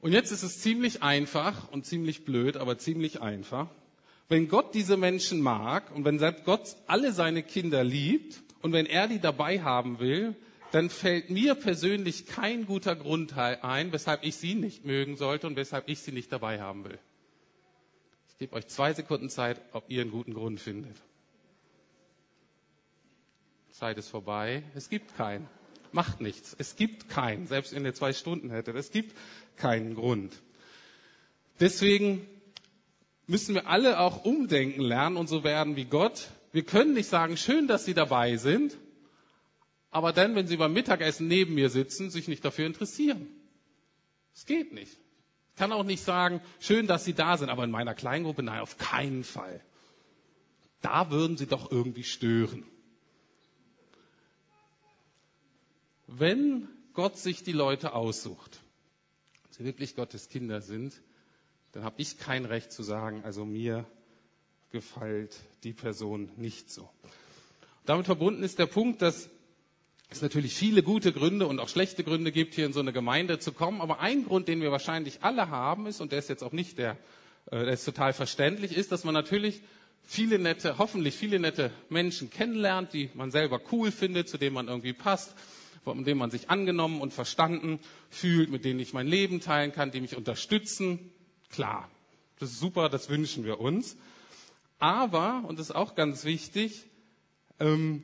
Und 0.00 0.10
jetzt 0.10 0.32
ist 0.32 0.42
es 0.42 0.60
ziemlich 0.60 1.04
einfach 1.04 1.70
und 1.70 1.86
ziemlich 1.86 2.24
blöd, 2.24 2.56
aber 2.56 2.78
ziemlich 2.78 3.22
einfach 3.22 3.68
wenn 4.32 4.48
Gott 4.48 4.74
diese 4.74 4.96
Menschen 4.96 5.42
mag 5.42 5.94
und 5.94 6.06
wenn 6.06 6.18
Gott 6.44 6.76
alle 6.86 7.12
seine 7.12 7.42
Kinder 7.42 7.84
liebt 7.84 8.42
und 8.62 8.72
wenn 8.72 8.86
er 8.86 9.06
die 9.06 9.20
dabei 9.20 9.60
haben 9.60 9.98
will, 9.98 10.34
dann 10.70 10.88
fällt 10.88 11.28
mir 11.28 11.54
persönlich 11.54 12.24
kein 12.24 12.64
guter 12.64 12.96
Grund 12.96 13.36
ein, 13.36 13.92
weshalb 13.92 14.24
ich 14.24 14.36
sie 14.36 14.54
nicht 14.54 14.86
mögen 14.86 15.16
sollte 15.18 15.46
und 15.46 15.56
weshalb 15.56 15.86
ich 15.86 15.98
sie 15.98 16.12
nicht 16.12 16.32
dabei 16.32 16.62
haben 16.62 16.84
will. 16.84 16.98
Ich 18.30 18.38
gebe 18.38 18.56
euch 18.56 18.68
zwei 18.68 18.94
Sekunden 18.94 19.28
Zeit, 19.28 19.60
ob 19.72 19.84
ihr 19.88 20.00
einen 20.00 20.10
guten 20.10 20.32
Grund 20.32 20.60
findet. 20.60 20.96
Zeit 23.70 23.98
ist 23.98 24.08
vorbei. 24.08 24.62
Es 24.74 24.88
gibt 24.88 25.14
keinen. 25.14 25.46
Macht 25.92 26.22
nichts. 26.22 26.56
Es 26.58 26.76
gibt 26.76 27.10
keinen. 27.10 27.46
Selbst 27.46 27.74
wenn 27.74 27.84
ihr 27.84 27.92
zwei 27.92 28.14
Stunden 28.14 28.48
hättet. 28.48 28.76
Es 28.76 28.90
gibt 28.92 29.14
keinen 29.56 29.94
Grund. 29.94 30.40
Deswegen 31.60 32.26
müssen 33.32 33.54
wir 33.54 33.66
alle 33.66 33.98
auch 33.98 34.24
umdenken 34.26 34.82
lernen 34.82 35.16
und 35.16 35.26
so 35.26 35.42
werden 35.42 35.74
wie 35.74 35.86
Gott. 35.86 36.28
Wir 36.52 36.64
können 36.64 36.92
nicht 36.92 37.08
sagen, 37.08 37.38
schön, 37.38 37.66
dass 37.66 37.86
Sie 37.86 37.94
dabei 37.94 38.36
sind, 38.36 38.76
aber 39.90 40.12
dann, 40.12 40.34
wenn 40.34 40.46
Sie 40.46 40.58
beim 40.58 40.74
Mittagessen 40.74 41.28
neben 41.28 41.54
mir 41.54 41.70
sitzen, 41.70 42.10
sich 42.10 42.28
nicht 42.28 42.44
dafür 42.44 42.66
interessieren. 42.66 43.26
Es 44.34 44.44
geht 44.44 44.74
nicht. 44.74 44.92
Ich 45.50 45.56
kann 45.56 45.72
auch 45.72 45.82
nicht 45.82 46.04
sagen, 46.04 46.42
schön, 46.60 46.86
dass 46.86 47.04
Sie 47.06 47.14
da 47.14 47.38
sind, 47.38 47.48
aber 47.48 47.64
in 47.64 47.70
meiner 47.70 47.94
Kleingruppe, 47.94 48.42
nein, 48.42 48.60
auf 48.60 48.76
keinen 48.76 49.24
Fall. 49.24 49.62
Da 50.82 51.10
würden 51.10 51.38
Sie 51.38 51.46
doch 51.46 51.70
irgendwie 51.72 52.04
stören. 52.04 52.64
Wenn 56.06 56.68
Gott 56.92 57.16
sich 57.16 57.42
die 57.42 57.52
Leute 57.52 57.94
aussucht, 57.94 58.60
sie 59.48 59.64
wirklich 59.64 59.96
Gottes 59.96 60.28
Kinder 60.28 60.60
sind, 60.60 61.00
dann 61.72 61.84
habe 61.84 61.96
ich 61.98 62.18
kein 62.18 62.44
Recht 62.44 62.70
zu 62.72 62.82
sagen, 62.82 63.22
also 63.24 63.44
mir 63.44 63.86
gefällt 64.70 65.36
die 65.64 65.72
Person 65.72 66.30
nicht 66.36 66.70
so. 66.70 66.88
Damit 67.84 68.06
verbunden 68.06 68.42
ist 68.42 68.58
der 68.58 68.66
Punkt, 68.66 69.02
dass 69.02 69.28
es 70.10 70.22
natürlich 70.22 70.54
viele 70.54 70.82
gute 70.82 71.12
Gründe 71.12 71.46
und 71.46 71.58
auch 71.58 71.68
schlechte 71.68 72.04
Gründe 72.04 72.32
gibt, 72.32 72.54
hier 72.54 72.66
in 72.66 72.72
so 72.72 72.80
eine 72.80 72.92
Gemeinde 72.92 73.38
zu 73.38 73.52
kommen. 73.52 73.80
Aber 73.80 74.00
ein 74.00 74.24
Grund, 74.24 74.48
den 74.48 74.60
wir 74.60 74.70
wahrscheinlich 74.70 75.22
alle 75.22 75.48
haben, 75.48 75.86
ist, 75.86 76.00
und 76.00 76.12
der 76.12 76.18
ist 76.18 76.28
jetzt 76.28 76.44
auch 76.44 76.52
nicht 76.52 76.78
der, 76.78 76.92
äh, 77.50 77.64
der 77.64 77.72
ist 77.72 77.84
total 77.84 78.12
verständlich, 78.12 78.76
ist, 78.76 78.92
dass 78.92 79.04
man 79.04 79.14
natürlich 79.14 79.62
viele 80.04 80.38
nette, 80.38 80.78
hoffentlich 80.78 81.14
viele 81.14 81.38
nette 81.40 81.70
Menschen 81.88 82.30
kennenlernt, 82.30 82.92
die 82.92 83.10
man 83.14 83.30
selber 83.30 83.60
cool 83.72 83.90
findet, 83.90 84.28
zu 84.28 84.36
denen 84.38 84.54
man 84.54 84.68
irgendwie 84.68 84.92
passt, 84.92 85.34
von 85.84 86.04
denen 86.04 86.18
man 86.18 86.30
sich 86.30 86.50
angenommen 86.50 87.00
und 87.00 87.12
verstanden 87.12 87.80
fühlt, 88.10 88.50
mit 88.50 88.64
denen 88.64 88.80
ich 88.80 88.92
mein 88.92 89.06
Leben 89.08 89.40
teilen 89.40 89.72
kann, 89.72 89.90
die 89.90 90.00
mich 90.00 90.16
unterstützen, 90.16 91.10
Klar, 91.52 91.88
das 92.40 92.50
ist 92.50 92.58
super, 92.60 92.88
das 92.88 93.08
wünschen 93.08 93.44
wir 93.44 93.60
uns. 93.60 93.96
Aber, 94.80 95.44
und 95.46 95.60
das 95.60 95.70
ist 95.70 95.76
auch 95.76 95.94
ganz 95.94 96.24
wichtig, 96.24 96.86
ähm, 97.60 98.02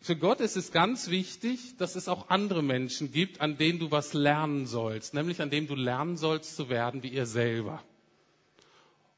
für 0.00 0.16
Gott 0.16 0.40
ist 0.40 0.56
es 0.56 0.72
ganz 0.72 1.08
wichtig, 1.10 1.76
dass 1.78 1.94
es 1.96 2.08
auch 2.08 2.28
andere 2.28 2.62
Menschen 2.62 3.12
gibt, 3.12 3.40
an 3.40 3.56
denen 3.56 3.78
du 3.78 3.90
was 3.90 4.14
lernen 4.14 4.66
sollst, 4.66 5.14
nämlich 5.14 5.40
an 5.40 5.50
denen 5.50 5.68
du 5.68 5.74
lernen 5.74 6.16
sollst 6.16 6.56
zu 6.56 6.68
werden 6.68 7.02
wie 7.02 7.08
ihr 7.08 7.26
selber. 7.26 7.82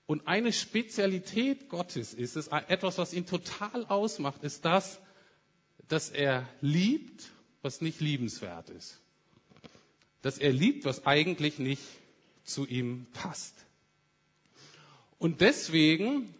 Und 0.07 0.28
eine 0.28 0.52
Spezialität 0.52 1.71
Gottes 1.71 2.12
ist 2.12 2.37
es, 2.37 2.49
etwas, 2.49 2.99
was 2.99 3.14
ihn 3.14 3.25
total 3.26 3.87
ausmacht, 3.87 4.43
ist 4.45 4.64
das, 4.66 5.00
dass 5.88 6.11
er 6.11 6.47
liebt, 6.61 7.31
was 7.62 7.81
nicht 7.81 8.00
liebenswert 8.00 8.69
ist. 8.69 9.00
Dass 10.21 10.37
er 10.38 10.52
liebt, 10.52 10.85
was 10.85 11.07
eigentlich 11.07 11.59
nicht 11.59 11.83
zu 12.45 12.66
ihm 12.66 13.07
passt. 13.14 13.63
Und 15.25 15.40
deswegen 15.40 16.35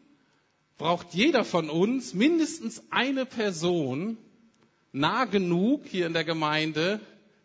braucht 0.76 1.14
jeder 1.14 1.47
von 1.47 1.71
uns 1.71 2.12
mindestens 2.12 2.83
eine 2.91 3.25
Person 3.25 4.19
nah 4.93 5.25
genug 5.25 5.87
hier 5.87 6.07
in 6.07 6.12
der 6.12 6.25
Gemeinde, 6.25 7.00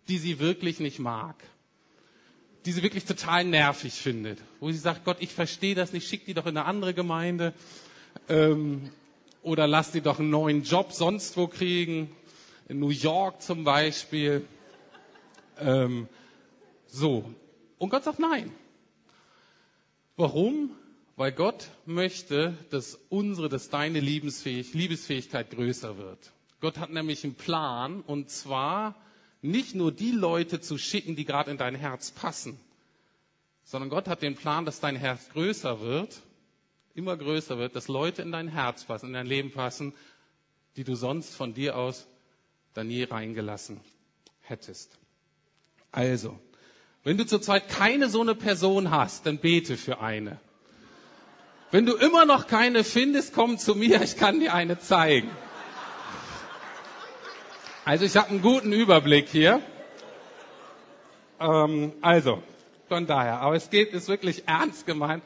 die 0.09 0.17
sie 0.17 0.39
wirklich 0.39 0.81
nicht 0.81 0.99
mag. 0.99 1.37
Die 2.65 2.73
sie 2.73 2.83
wirklich 2.83 3.05
total 3.05 3.45
nervig 3.45 3.93
findet. 3.93 4.39
Wo 4.59 4.69
sie 4.69 4.77
sagt, 4.77 5.05
Gott, 5.05 5.15
ich 5.21 5.29
verstehe 5.29 5.75
das 5.75 5.93
nicht, 5.93 6.09
schick 6.09 6.25
die 6.25 6.33
doch 6.33 6.45
in 6.45 6.57
eine 6.57 6.65
andere 6.65 6.93
Gemeinde. 6.93 7.53
Ähm, 8.27 8.89
oder 9.41 9.65
lass 9.65 9.93
die 9.93 10.01
doch 10.01 10.19
einen 10.19 10.31
neuen 10.31 10.63
Job 10.63 10.91
sonst 10.91 11.37
wo 11.37 11.47
kriegen. 11.47 12.11
In 12.67 12.79
New 12.79 12.89
York 12.89 13.41
zum 13.41 13.63
Beispiel. 13.63 14.45
Ähm, 15.57 16.09
so. 16.87 17.33
Und 17.77 17.91
Gott 17.91 18.03
sagt 18.03 18.19
nein. 18.19 18.51
Warum? 20.17 20.71
Weil 21.19 21.33
Gott 21.33 21.67
möchte, 21.85 22.57
dass 22.69 22.97
unsere, 23.09 23.49
dass 23.49 23.69
deine 23.69 23.99
Liebesfähig, 23.99 24.73
Liebesfähigkeit 24.73 25.51
größer 25.51 25.97
wird. 25.97 26.31
Gott 26.61 26.77
hat 26.77 26.91
nämlich 26.91 27.25
einen 27.25 27.35
Plan, 27.35 27.99
und 27.99 28.29
zwar 28.29 28.95
nicht 29.41 29.75
nur 29.75 29.91
die 29.91 30.11
Leute 30.11 30.61
zu 30.61 30.77
schicken, 30.77 31.17
die 31.17 31.25
gerade 31.25 31.51
in 31.51 31.57
dein 31.57 31.75
Herz 31.75 32.11
passen, 32.11 32.57
sondern 33.65 33.89
Gott 33.89 34.07
hat 34.07 34.21
den 34.21 34.35
Plan, 34.35 34.63
dass 34.63 34.79
dein 34.79 34.95
Herz 34.95 35.27
größer 35.33 35.81
wird, 35.81 36.21
immer 36.95 37.17
größer 37.17 37.57
wird, 37.57 37.75
dass 37.75 37.89
Leute 37.89 38.21
in 38.21 38.31
dein 38.31 38.47
Herz 38.47 38.85
passen, 38.85 39.07
in 39.07 39.13
dein 39.13 39.27
Leben 39.27 39.51
passen, 39.51 39.93
die 40.77 40.85
du 40.85 40.95
sonst 40.95 41.35
von 41.35 41.53
dir 41.53 41.75
aus 41.75 42.07
dann 42.73 42.87
nie 42.87 43.03
reingelassen 43.03 43.81
hättest. 44.39 44.97
Also, 45.91 46.39
wenn 47.03 47.17
du 47.17 47.25
zurzeit 47.25 47.67
keine 47.67 48.07
so 48.07 48.21
eine 48.21 48.35
Person 48.35 48.89
hast, 48.89 49.25
dann 49.25 49.39
bete 49.39 49.75
für 49.75 49.99
eine. 49.99 50.39
Wenn 51.71 51.85
du 51.85 51.95
immer 51.95 52.25
noch 52.25 52.47
keine 52.47 52.83
findest, 52.83 53.33
komm 53.33 53.59
zu 53.59 53.75
mir, 53.75 54.01
ich 54.01 54.17
kann 54.17 54.39
dir 54.39 54.53
eine 54.55 54.79
zeigen. 54.79 55.29
Also 57.85 58.05
ich 58.05 58.17
habe 58.17 58.29
einen 58.29 58.41
guten 58.41 58.73
Überblick 58.73 59.29
hier. 59.29 59.61
Ähm, 61.39 61.93
also, 62.01 62.41
von 62.87 63.05
daher, 63.05 63.41
aber 63.41 63.55
es 63.55 63.69
geht, 63.69 63.93
ist 63.93 64.07
wirklich 64.07 64.47
ernst 64.47 64.87
gemeint. 64.87 65.23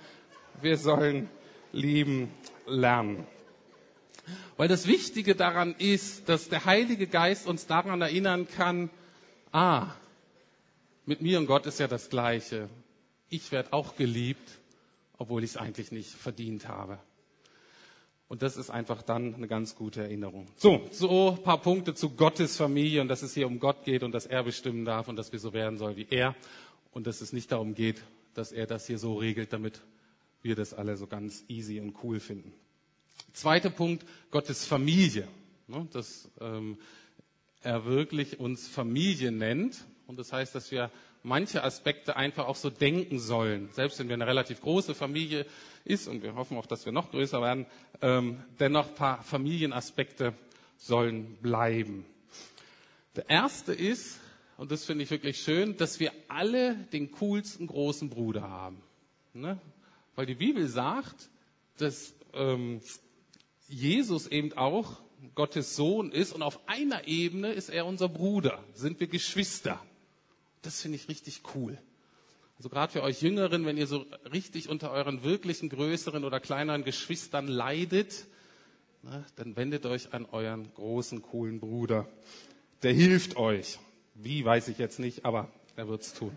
Wir 0.61 0.77
sollen 0.77 1.29
lieben 1.71 2.29
lernen. 2.67 3.25
Weil 4.57 4.67
das 4.67 4.85
Wichtige 4.85 5.35
daran 5.35 5.75
ist, 5.77 6.27
dass 6.27 6.49
der 6.49 6.65
Heilige 6.65 7.07
Geist 7.07 7.47
uns 7.47 7.67
daran 7.67 8.01
erinnern 8.01 8.47
kann, 8.49 8.89
ah, 9.53 9.87
mit 11.05 11.21
mir 11.21 11.39
und 11.39 11.47
Gott 11.47 11.65
ist 11.65 11.79
ja 11.79 11.87
das 11.87 12.09
Gleiche. 12.09 12.69
Ich 13.29 13.51
werde 13.51 13.73
auch 13.73 13.95
geliebt 13.95 14.59
obwohl 15.17 15.43
ich 15.43 15.51
es 15.51 15.57
eigentlich 15.57 15.91
nicht 15.91 16.09
verdient 16.09 16.67
habe. 16.67 16.99
Und 18.27 18.41
das 18.41 18.57
ist 18.57 18.69
einfach 18.69 19.01
dann 19.03 19.35
eine 19.35 19.47
ganz 19.47 19.75
gute 19.75 20.01
Erinnerung. 20.01 20.47
So, 20.55 20.87
so 20.91 21.31
ein 21.37 21.43
paar 21.43 21.61
Punkte 21.61 21.93
zu 21.93 22.11
Gottes 22.11 22.57
Familie 22.57 23.01
und 23.01 23.07
dass 23.07 23.21
es 23.21 23.33
hier 23.33 23.45
um 23.47 23.59
Gott 23.59 23.83
geht 23.83 24.01
und 24.01 24.11
dass 24.11 24.25
er 24.25 24.43
bestimmen 24.43 24.85
darf 24.85 25.07
und 25.07 25.17
dass 25.17 25.31
wir 25.31 25.39
so 25.39 25.53
werden 25.53 25.77
sollen 25.77 25.97
wie 25.97 26.07
er 26.09 26.35
und 26.91 27.05
dass 27.05 27.21
es 27.21 27.31
nicht 27.33 27.51
darum 27.51 27.75
geht, 27.75 28.03
dass 28.33 28.51
er 28.51 28.65
das 28.65 28.87
hier 28.87 28.97
so 28.97 29.15
regelt, 29.15 29.53
damit 29.53 29.81
wir 30.41 30.55
das 30.55 30.73
alle 30.73 30.97
so 30.97 31.05
ganz 31.05 31.43
easy 31.47 31.79
und 31.79 31.95
cool 32.03 32.19
finden. 32.19 32.53
Zweiter 33.33 33.69
Punkt, 33.69 34.05
Gottes 34.31 34.65
Familie. 34.65 35.27
Ne, 35.67 35.87
das 35.93 36.29
ähm, 36.41 36.77
er 37.61 37.85
wirklich 37.85 38.39
uns 38.39 38.67
Familie 38.67 39.31
nennt. 39.31 39.85
Und 40.07 40.19
das 40.19 40.33
heißt, 40.33 40.53
dass 40.53 40.71
wir 40.71 40.91
manche 41.23 41.63
Aspekte 41.63 42.15
einfach 42.15 42.47
auch 42.47 42.55
so 42.55 42.69
denken 42.69 43.17
sollen. 43.17 43.69
Selbst 43.71 43.97
wenn 43.99 44.09
wir 44.09 44.13
eine 44.13 44.27
relativ 44.27 44.61
große 44.61 44.93
Familie 44.93 45.45
ist 45.85 46.07
und 46.07 46.21
wir 46.21 46.35
hoffen 46.35 46.57
auch, 46.57 46.65
dass 46.65 46.85
wir 46.85 46.91
noch 46.91 47.11
größer 47.11 47.41
werden, 47.41 47.65
ähm, 48.01 48.43
dennoch 48.59 48.89
ein 48.89 48.95
paar 48.95 49.23
Familienaspekte 49.23 50.33
sollen 50.77 51.37
bleiben. 51.41 52.05
Der 53.15 53.29
erste 53.29 53.73
ist, 53.73 54.19
und 54.57 54.71
das 54.71 54.85
finde 54.85 55.03
ich 55.03 55.11
wirklich 55.11 55.37
schön, 55.41 55.77
dass 55.77 55.99
wir 55.99 56.11
alle 56.27 56.75
den 56.91 57.11
coolsten 57.11 57.67
großen 57.67 58.09
Bruder 58.09 58.49
haben. 58.49 58.81
Ne? 59.33 59.59
Weil 60.15 60.25
die 60.25 60.35
Bibel 60.35 60.67
sagt, 60.67 61.29
dass 61.77 62.13
ähm, 62.33 62.81
Jesus 63.67 64.27
eben 64.27 64.53
auch 64.53 65.01
Gottes 65.35 65.75
Sohn 65.75 66.11
ist 66.11 66.33
und 66.33 66.41
auf 66.41 66.67
einer 66.67 67.07
Ebene 67.07 67.53
ist 67.53 67.69
er 67.69 67.85
unser 67.85 68.09
Bruder, 68.09 68.63
sind 68.73 68.99
wir 68.99 69.07
Geschwister. 69.07 69.79
Das 70.63 70.81
finde 70.81 70.95
ich 70.97 71.07
richtig 71.07 71.41
cool. 71.53 71.77
Also 72.57 72.69
gerade 72.69 72.91
für 72.91 73.03
euch 73.03 73.21
Jüngeren, 73.21 73.65
wenn 73.65 73.77
ihr 73.77 73.87
so 73.87 74.05
richtig 74.31 74.69
unter 74.69 74.91
euren 74.91 75.23
wirklichen 75.23 75.69
größeren 75.69 76.23
oder 76.23 76.39
kleineren 76.39 76.83
Geschwistern 76.83 77.47
leidet, 77.47 78.25
na, 79.01 79.25
dann 79.35 79.55
wendet 79.57 79.85
euch 79.85 80.13
an 80.13 80.25
euren 80.25 80.73
großen, 80.73 81.21
coolen 81.21 81.59
Bruder. 81.59 82.07
Der 82.83 82.93
hilft 82.93 83.35
euch. 83.35 83.79
Wie, 84.15 84.45
weiß 84.45 84.69
ich 84.69 84.77
jetzt 84.77 84.99
nicht, 84.99 85.25
aber 85.25 85.51
er 85.75 85.87
wird's 85.89 86.13
tun. 86.13 86.31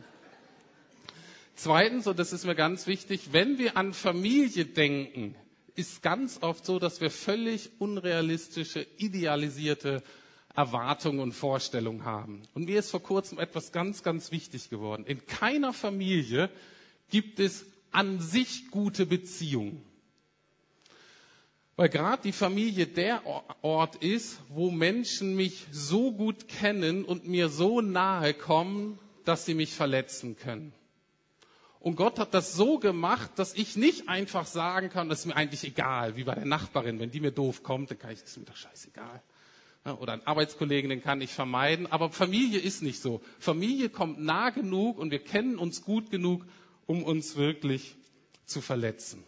Zweitens, 1.54 2.06
und 2.06 2.18
das 2.18 2.32
ist 2.32 2.44
mir 2.44 2.54
ganz 2.54 2.86
wichtig, 2.86 3.32
wenn 3.32 3.58
wir 3.58 3.76
an 3.76 3.92
Familie 3.94 4.64
denken, 4.64 5.36
ist 5.76 6.02
ganz 6.02 6.38
oft 6.42 6.66
so, 6.66 6.78
dass 6.78 7.00
wir 7.00 7.10
völlig 7.10 7.70
unrealistische, 7.78 8.86
idealisierte 8.98 10.02
Erwartungen 10.56 11.20
und 11.20 11.32
Vorstellungen 11.32 12.04
haben. 12.04 12.42
Und 12.54 12.64
mir 12.64 12.78
ist 12.78 12.90
vor 12.90 13.02
kurzem 13.02 13.38
etwas 13.38 13.72
ganz, 13.72 14.02
ganz 14.02 14.32
wichtig 14.32 14.70
geworden. 14.70 15.04
In 15.04 15.26
keiner 15.26 15.72
Familie 15.72 16.50
gibt 17.10 17.40
es 17.40 17.66
an 17.92 18.20
sich 18.20 18.70
gute 18.70 19.06
Beziehungen. 19.06 19.82
Weil 21.76 21.90
gerade 21.90 22.22
die 22.22 22.32
Familie 22.32 22.86
der 22.86 23.22
Ort 23.60 23.96
ist, 23.96 24.38
wo 24.48 24.70
Menschen 24.70 25.36
mich 25.36 25.66
so 25.70 26.10
gut 26.10 26.48
kennen 26.48 27.04
und 27.04 27.28
mir 27.28 27.50
so 27.50 27.82
nahe 27.82 28.32
kommen, 28.32 28.98
dass 29.26 29.44
sie 29.44 29.54
mich 29.54 29.74
verletzen 29.74 30.36
können. 30.36 30.72
Und 31.80 31.96
Gott 31.96 32.18
hat 32.18 32.32
das 32.32 32.54
so 32.54 32.78
gemacht, 32.78 33.30
dass 33.36 33.54
ich 33.54 33.76
nicht 33.76 34.08
einfach 34.08 34.46
sagen 34.46 34.88
kann, 34.88 35.10
das 35.10 35.20
ist 35.20 35.26
mir 35.26 35.36
eigentlich 35.36 35.64
egal, 35.64 36.16
wie 36.16 36.24
bei 36.24 36.34
der 36.34 36.46
Nachbarin. 36.46 36.98
Wenn 36.98 37.10
die 37.10 37.20
mir 37.20 37.30
doof 37.30 37.62
kommt, 37.62 37.90
dann 37.90 37.98
kann 37.98 38.10
ich, 38.10 38.20
das 38.22 38.30
ist 38.30 38.38
mir 38.38 38.44
doch 38.46 38.56
scheißegal. 38.56 39.22
Oder 40.00 40.14
ein 40.14 40.26
Arbeitskollegen, 40.26 40.90
den 40.90 41.02
kann 41.02 41.20
ich 41.20 41.32
vermeiden. 41.32 41.86
Aber 41.86 42.10
Familie 42.10 42.58
ist 42.58 42.82
nicht 42.82 43.00
so. 43.00 43.20
Familie 43.38 43.88
kommt 43.88 44.20
nah 44.20 44.50
genug 44.50 44.98
und 44.98 45.10
wir 45.10 45.20
kennen 45.20 45.58
uns 45.58 45.82
gut 45.82 46.10
genug, 46.10 46.44
um 46.86 47.04
uns 47.04 47.36
wirklich 47.36 47.94
zu 48.44 48.60
verletzen. 48.60 49.22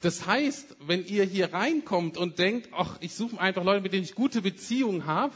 Das 0.00 0.26
heißt, 0.26 0.76
wenn 0.80 1.06
ihr 1.06 1.24
hier 1.24 1.52
reinkommt 1.52 2.16
und 2.16 2.38
denkt, 2.38 2.70
ach, 2.72 2.96
ich 3.00 3.14
suche 3.14 3.38
einfach 3.38 3.62
Leute, 3.64 3.82
mit 3.82 3.92
denen 3.92 4.04
ich 4.04 4.14
gute 4.14 4.40
Beziehungen 4.42 5.04
habe, 5.06 5.34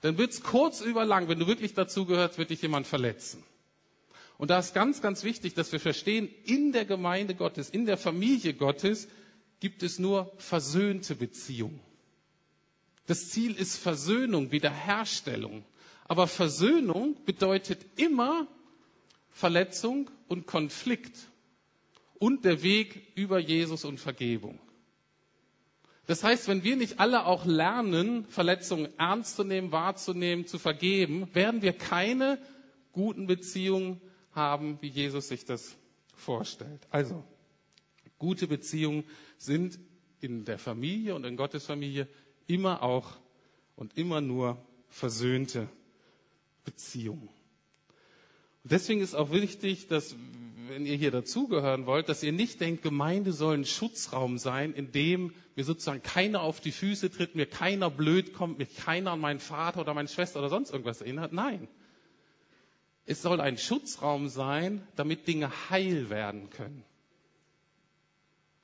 dann 0.00 0.18
wird's 0.18 0.42
kurz 0.42 0.80
über 0.80 1.04
lang, 1.04 1.28
wenn 1.28 1.38
du 1.38 1.46
wirklich 1.46 1.74
dazu 1.74 2.04
gehörst, 2.06 2.36
wird 2.36 2.50
dich 2.50 2.60
jemand 2.60 2.88
verletzen. 2.88 3.42
Und 4.36 4.50
da 4.50 4.58
ist 4.58 4.74
ganz, 4.74 5.00
ganz 5.00 5.22
wichtig, 5.22 5.54
dass 5.54 5.70
wir 5.70 5.78
verstehen, 5.78 6.28
in 6.44 6.72
der 6.72 6.84
Gemeinde 6.84 7.36
Gottes, 7.36 7.70
in 7.70 7.86
der 7.86 7.96
Familie 7.96 8.54
Gottes 8.54 9.06
gibt 9.60 9.84
es 9.84 10.00
nur 10.00 10.32
versöhnte 10.38 11.14
Beziehungen. 11.14 11.78
Das 13.06 13.30
Ziel 13.30 13.54
ist 13.54 13.76
Versöhnung, 13.76 14.52
Wiederherstellung. 14.52 15.64
Aber 16.04 16.26
Versöhnung 16.26 17.16
bedeutet 17.24 17.86
immer 17.96 18.46
Verletzung 19.30 20.10
und 20.28 20.46
Konflikt 20.46 21.28
und 22.18 22.44
der 22.44 22.62
Weg 22.62 23.12
über 23.14 23.38
Jesus 23.38 23.84
und 23.84 23.98
Vergebung. 23.98 24.60
Das 26.06 26.24
heißt, 26.24 26.48
wenn 26.48 26.64
wir 26.64 26.76
nicht 26.76 27.00
alle 27.00 27.26
auch 27.26 27.46
lernen, 27.46 28.26
Verletzungen 28.26 28.88
ernst 28.98 29.36
zu 29.36 29.44
nehmen, 29.44 29.72
wahrzunehmen, 29.72 30.46
zu 30.46 30.58
vergeben, 30.58 31.32
werden 31.34 31.62
wir 31.62 31.72
keine 31.72 32.38
guten 32.92 33.26
Beziehungen 33.26 34.00
haben, 34.32 34.78
wie 34.80 34.88
Jesus 34.88 35.28
sich 35.28 35.44
das 35.44 35.76
vorstellt. 36.14 36.86
Also, 36.90 37.24
gute 38.18 38.46
Beziehungen 38.46 39.04
sind 39.38 39.78
in 40.20 40.44
der 40.44 40.58
Familie 40.58 41.14
und 41.14 41.24
in 41.24 41.36
Gottes 41.36 41.66
Familie 41.66 42.08
immer 42.46 42.82
auch 42.82 43.18
und 43.76 43.96
immer 43.96 44.20
nur 44.20 44.58
versöhnte 44.88 45.68
Beziehungen. 46.64 47.28
Und 48.62 48.70
deswegen 48.70 49.00
ist 49.00 49.14
auch 49.14 49.32
wichtig, 49.32 49.88
dass, 49.88 50.14
wenn 50.68 50.86
ihr 50.86 50.96
hier 50.96 51.10
dazugehören 51.10 51.86
wollt, 51.86 52.08
dass 52.08 52.22
ihr 52.22 52.32
nicht 52.32 52.60
denkt, 52.60 52.82
Gemeinde 52.82 53.32
soll 53.32 53.56
ein 53.58 53.64
Schutzraum 53.64 54.38
sein, 54.38 54.72
in 54.72 54.92
dem 54.92 55.34
mir 55.56 55.64
sozusagen 55.64 56.02
keiner 56.02 56.42
auf 56.42 56.60
die 56.60 56.70
Füße 56.72 57.10
tritt, 57.10 57.34
mir 57.34 57.46
keiner 57.46 57.90
blöd 57.90 58.32
kommt, 58.32 58.58
mir 58.58 58.66
keiner 58.66 59.12
an 59.12 59.20
meinen 59.20 59.40
Vater 59.40 59.80
oder 59.80 59.94
meine 59.94 60.08
Schwester 60.08 60.38
oder 60.38 60.48
sonst 60.48 60.70
irgendwas 60.70 61.00
erinnert. 61.00 61.32
Nein. 61.32 61.68
Es 63.04 63.20
soll 63.20 63.40
ein 63.40 63.58
Schutzraum 63.58 64.28
sein, 64.28 64.86
damit 64.94 65.26
Dinge 65.26 65.50
heil 65.70 66.08
werden 66.08 66.50
können. 66.50 66.84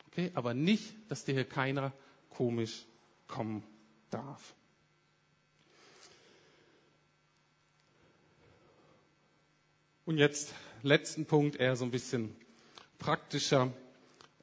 Okay, 0.07 0.31
aber 0.35 0.55
nicht, 0.55 0.95
dass 1.09 1.25
dir 1.25 1.35
hier 1.35 1.45
keiner 1.45 1.93
komisch 2.31 2.87
kommen 3.29 3.63
darf. 4.11 4.55
Und 10.05 10.17
jetzt 10.19 10.55
letzten 10.83 11.27
Punkt, 11.27 11.57
eher 11.57 11.77
so 11.77 11.85
ein 11.85 11.91
bisschen 11.91 12.35
praktischer. 12.99 13.73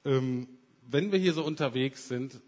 Ähm, 0.06 0.48
wenn 0.88 1.12
wir 1.12 1.19
hier 1.19 1.34
so 1.34 1.43
unterwegs 1.43 2.08
sind 2.08 2.39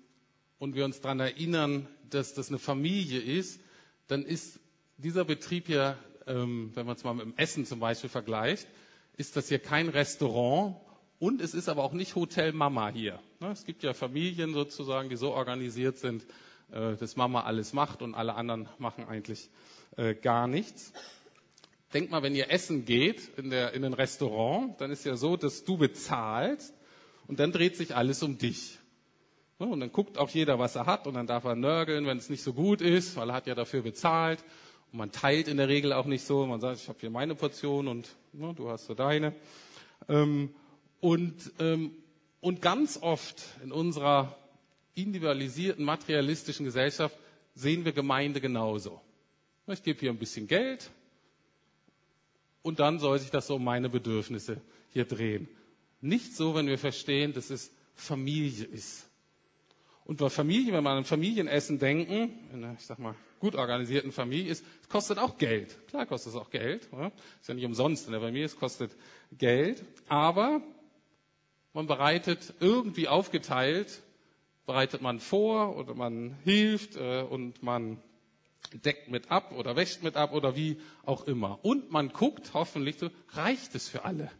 und 0.59 0.75
wir 0.75 0.85
uns 0.85 1.01
daran 1.01 1.19
erinnern, 1.19 1.87
dass 2.09 2.33
das 2.35 2.49
eine 2.49 2.59
Familie 2.59 3.19
ist, 3.19 3.59
dann 4.07 4.23
ist 4.23 4.59
dieser 4.97 5.25
Betrieb 5.25 5.67
ja 5.67 5.97
ähm, 6.27 6.71
wenn 6.75 6.85
man 6.85 6.95
es 6.95 7.03
mal 7.03 7.13
mit 7.13 7.25
dem 7.25 7.37
Essen 7.37 7.65
zum 7.65 7.79
Beispiel 7.79 8.09
vergleicht, 8.09 8.67
ist 9.15 9.35
das 9.35 9.47
hier 9.47 9.59
kein 9.59 9.89
Restaurant 9.89 10.75
und 11.19 11.41
es 11.41 11.53
ist 11.53 11.69
aber 11.69 11.83
auch 11.83 11.93
nicht 11.93 12.15
Hotel 12.15 12.53
Mama 12.53 12.89
hier. 12.89 13.19
Ne? 13.39 13.49
Es 13.51 13.65
gibt 13.65 13.83
ja 13.83 13.93
Familien 13.93 14.53
sozusagen, 14.53 15.09
die 15.09 15.15
so 15.15 15.33
organisiert 15.33 15.97
sind, 15.97 16.25
äh, 16.71 16.95
dass 16.95 17.15
Mama 17.15 17.43
alles 17.43 17.73
macht 17.73 18.01
und 18.01 18.13
alle 18.13 18.35
anderen 18.35 18.69
machen 18.77 19.05
eigentlich 19.07 19.49
äh, 19.95 20.13
gar 20.13 20.47
nichts. 20.47 20.93
Denk 21.93 22.11
mal, 22.11 22.21
wenn 22.21 22.35
ihr 22.35 22.51
essen 22.51 22.85
geht 22.85 23.29
in, 23.37 23.49
der, 23.49 23.73
in 23.73 23.83
ein 23.83 23.93
Restaurant, 23.93 24.79
dann 24.79 24.91
ist 24.91 25.05
ja 25.05 25.15
so, 25.15 25.37
dass 25.37 25.63
du 25.63 25.77
bezahlst 25.77 26.73
und 27.27 27.39
dann 27.39 27.51
dreht 27.51 27.77
sich 27.77 27.95
alles 27.95 28.21
um 28.21 28.37
dich. 28.37 28.77
Und 29.57 29.79
dann 29.79 29.91
guckt 29.91 30.19
auch 30.19 30.29
jeder, 30.29 30.59
was 30.59 30.75
er 30.75 30.85
hat 30.85 31.07
und 31.07 31.15
dann 31.15 31.25
darf 31.25 31.45
er 31.45 31.55
nörgeln, 31.55 32.05
wenn 32.05 32.17
es 32.17 32.29
nicht 32.29 32.43
so 32.43 32.53
gut 32.53 32.81
ist, 32.81 33.15
weil 33.15 33.31
er 33.31 33.35
hat 33.35 33.47
ja 33.47 33.55
dafür 33.55 33.81
bezahlt. 33.81 34.43
Und 34.91 34.99
man 34.99 35.11
teilt 35.11 35.47
in 35.47 35.57
der 35.57 35.67
Regel 35.67 35.93
auch 35.93 36.05
nicht 36.05 36.23
so. 36.23 36.45
Man 36.45 36.61
sagt, 36.61 36.79
ich 36.79 36.87
habe 36.87 36.99
hier 36.99 37.09
meine 37.09 37.33
Portion 37.33 37.87
und 37.87 38.15
ne, 38.33 38.53
du 38.55 38.69
hast 38.69 38.85
so 38.85 38.93
deine. 38.93 39.33
Ähm, 40.07 40.53
und, 41.01 41.51
ähm, 41.59 41.91
und 42.41 42.61
ganz 42.61 42.97
oft 43.01 43.43
in 43.63 43.71
unserer 43.71 44.37
individualisierten, 44.95 45.85
materialistischen 45.85 46.65
Gesellschaft 46.65 47.17
sehen 47.55 47.85
wir 47.85 47.91
Gemeinde 47.91 48.41
genauso. 48.41 49.01
Ich 49.67 49.83
gebe 49.83 49.99
hier 49.99 50.11
ein 50.11 50.17
bisschen 50.17 50.47
Geld 50.47 50.89
und 52.61 52.79
dann 52.79 52.99
soll 52.99 53.19
sich 53.19 53.29
das 53.31 53.47
so 53.47 53.55
um 53.55 53.63
meine 53.63 53.89
Bedürfnisse 53.89 54.61
hier 54.93 55.05
drehen. 55.05 55.47
Nicht 56.01 56.35
so, 56.35 56.55
wenn 56.55 56.67
wir 56.67 56.77
verstehen, 56.77 57.33
dass 57.33 57.49
es 57.49 57.71
Familie 57.95 58.65
ist. 58.65 59.07
Und 60.05 60.17
bei 60.19 60.29
Familie, 60.29 60.71
wenn 60.71 60.83
wir 60.83 60.91
an 60.91 61.03
Familienessen 61.03 61.79
denken, 61.79 62.31
in 62.53 62.63
einer, 62.63 62.75
ich 62.79 62.85
sag 62.85 62.97
mal, 62.97 63.13
gut 63.39 63.55
organisierten 63.55 64.11
Familie 64.13 64.51
ist, 64.51 64.63
es 64.81 64.87
kostet 64.87 65.17
auch 65.17 65.37
Geld. 65.37 65.77
Klar 65.87 66.05
kostet 66.05 66.33
es 66.33 66.39
auch 66.39 66.49
Geld. 66.49 66.87
Oder? 66.93 67.11
Ist 67.41 67.49
ja 67.49 67.53
nicht 67.55 67.65
umsonst 67.65 68.05
in 68.05 68.13
der 68.13 68.21
Familie, 68.21 68.45
es 68.45 68.55
kostet 68.55 68.91
Geld. 69.37 69.83
Aber 70.07 70.61
man 71.77 71.85
bereitet 71.85 72.55
irgendwie 72.59 73.07
aufgeteilt, 73.07 74.01
bereitet 74.65 75.03
man 75.03 75.19
vor 75.19 75.75
oder 75.75 75.93
man 75.93 76.35
hilft 76.43 76.95
äh, 76.95 77.21
und 77.21 77.61
man 77.61 78.01
deckt 78.83 79.11
mit 79.11 79.29
ab 79.29 79.51
oder 79.55 79.75
wäscht 79.75 80.01
mit 80.01 80.15
ab 80.17 80.33
oder 80.33 80.55
wie 80.55 80.81
auch 81.05 81.27
immer. 81.27 81.59
Und 81.61 81.91
man 81.91 82.09
guckt 82.09 82.55
hoffentlich 82.55 82.95
reicht 83.29 83.75
es 83.75 83.89
für 83.89 84.05
alle? 84.05 84.31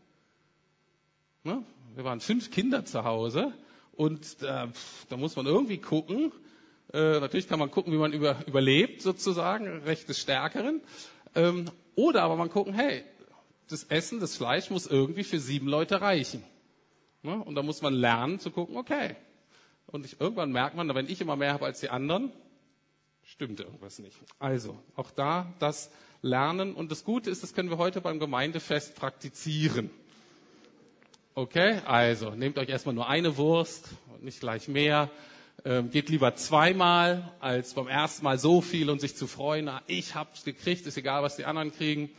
Ne? 1.44 1.62
Wir 1.94 2.04
waren 2.04 2.22
fünf 2.22 2.50
Kinder 2.50 2.86
zu 2.86 3.04
Hause 3.04 3.54
und 3.92 4.42
äh, 4.42 4.66
da 5.08 5.18
muss 5.18 5.36
man 5.36 5.46
irgendwie 5.46 5.78
gucken. 5.78 6.32
Äh, 6.92 7.20
natürlich 7.20 7.48
kann 7.48 7.60
man 7.60 7.70
gucken, 7.70 7.94
wie 7.94 7.98
man 7.98 8.14
über, 8.14 8.38
überlebt, 8.48 9.04
sozusagen, 9.04 9.84
Recht 9.84 10.10
des 10.10 10.18
Stärkeren. 10.18 10.82
Ähm, 11.36 11.66
oder 11.94 12.24
aber 12.24 12.36
man 12.36 12.50
gucken, 12.50 12.74
hey, 12.74 13.04
das 13.70 13.84
Essen, 13.84 14.20
das 14.20 14.36
Fleisch 14.36 14.72
muss 14.72 14.88
irgendwie 14.88 15.24
für 15.24 15.38
sieben 15.38 15.68
Leute 15.68 16.02
reichen. 16.02 16.44
Ne? 17.24 17.44
Und 17.44 17.56
da 17.56 17.64
muss 17.64 17.82
man 17.82 17.94
lernen 17.94 18.40
zu 18.40 18.52
gucken, 18.52 18.78
okay. 18.78 19.16
Und 19.86 20.06
ich, 20.06 20.20
irgendwann 20.20 20.52
merkt 20.52 20.76
man, 20.76 20.94
wenn 20.94 21.10
ich 21.10 21.22
immer 21.22 21.36
mehr 21.36 21.54
habe 21.54 21.66
als 21.66 21.80
die 21.80 21.90
anderen, 21.90 22.32
stimmt 23.24 23.60
irgendwas 23.60 24.00
nicht. 24.00 24.18
Also, 24.40 24.78
auch 24.96 25.12
da 25.12 25.54
das 25.60 25.92
Lernen. 26.22 26.74
Und 26.74 26.92
das 26.92 27.04
Gute 27.04 27.30
ist, 27.30 27.44
das 27.44 27.54
können 27.54 27.70
wir 27.70 27.78
heute 27.78 28.02
beim 28.02 28.20
Gemeindefest 28.20 28.96
praktizieren. 28.96 29.90
Okay, 31.36 31.82
also 31.86 32.32
nehmt 32.32 32.58
euch 32.58 32.70
erstmal 32.70 32.96
nur 32.96 33.08
eine 33.08 33.38
Wurst 33.38 33.90
und 34.14 34.24
nicht 34.24 34.40
gleich 34.40 34.68
mehr. 34.68 35.12
Ähm, 35.66 35.92
geht 35.92 36.10
lieber 36.10 36.36
zweimal 36.36 37.32
als 37.40 37.74
beim 37.74 37.88
ersten 37.88 38.24
Mal 38.24 38.40
so 38.40 38.62
viel 38.62 38.90
und 38.90 39.02
sich 39.02 39.16
zu 39.16 39.28
freuen, 39.28 39.66
na, 39.66 39.82
ich 39.88 40.16
hab's 40.16 40.44
gekriegt, 40.44 40.86
ist 40.88 40.98
egal, 40.98 41.24
was 41.24 41.36
die 41.36 41.46
anderen 41.46 41.72
kriegen. 41.72 42.10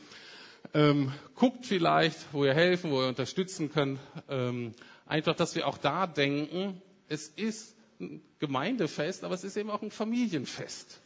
Ähm, 0.75 1.13
guckt 1.35 1.67
vielleicht, 1.67 2.19
wo 2.33 2.45
ihr 2.45 2.55
helfen, 2.55 2.91
wo 2.91 3.01
ihr 3.03 3.09
unterstützen 3.09 3.73
könnt. 3.73 3.99
Ähm, 4.29 4.75
einfach, 5.07 5.35
dass 5.35 5.55
wir 5.55 5.67
auch 5.67 5.79
da 5.79 6.07
denken, 6.07 6.81
es 7.09 7.29
ist 7.29 7.75
ein 8.01 8.21
Gemeindefest, 8.39 9.25
aber 9.25 9.35
es 9.35 9.45
ist 9.45 9.57
eben 9.57 9.71
auch 9.71 9.83
ein 9.83 9.91
Familienfest. 9.91 11.01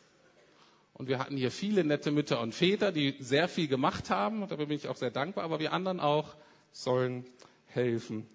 Und 0.95 1.09
wir 1.09 1.19
hatten 1.19 1.37
hier 1.37 1.51
viele 1.51 1.85
nette 1.85 2.11
Mütter 2.11 2.41
und 2.41 2.55
Väter, 2.55 2.93
die 2.93 3.17
sehr 3.19 3.49
viel 3.49 3.67
gemacht 3.69 4.11
haben. 4.11 4.43
Und 4.43 4.53
dafür 4.53 4.67
bin 4.67 4.77
ich 4.77 4.89
auch 4.89 4.97
sehr 4.97 5.11
dankbar. 5.11 5.45
Aber 5.45 5.59
wir 5.59 5.73
anderen 5.73 6.01
auch 6.01 6.35
sollen 6.71 7.25
helfen 7.67 8.27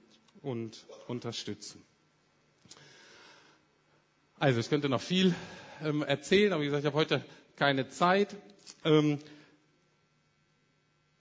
und 0.42 0.86
unterstützen. 1.08 1.84
Also 4.40 4.60
ich 4.60 4.70
könnte 4.70 4.90
noch 4.90 5.02
viel 5.02 5.34
ähm, 5.84 6.04
erzählen, 6.04 6.54
aber 6.54 6.62
wie 6.62 6.66
gesagt, 6.68 6.84
ich 6.84 6.88
habe 6.88 6.98
heute 6.98 7.24
keine 7.56 7.90
Zeit. 7.90 8.36
Ähm, 8.86 9.20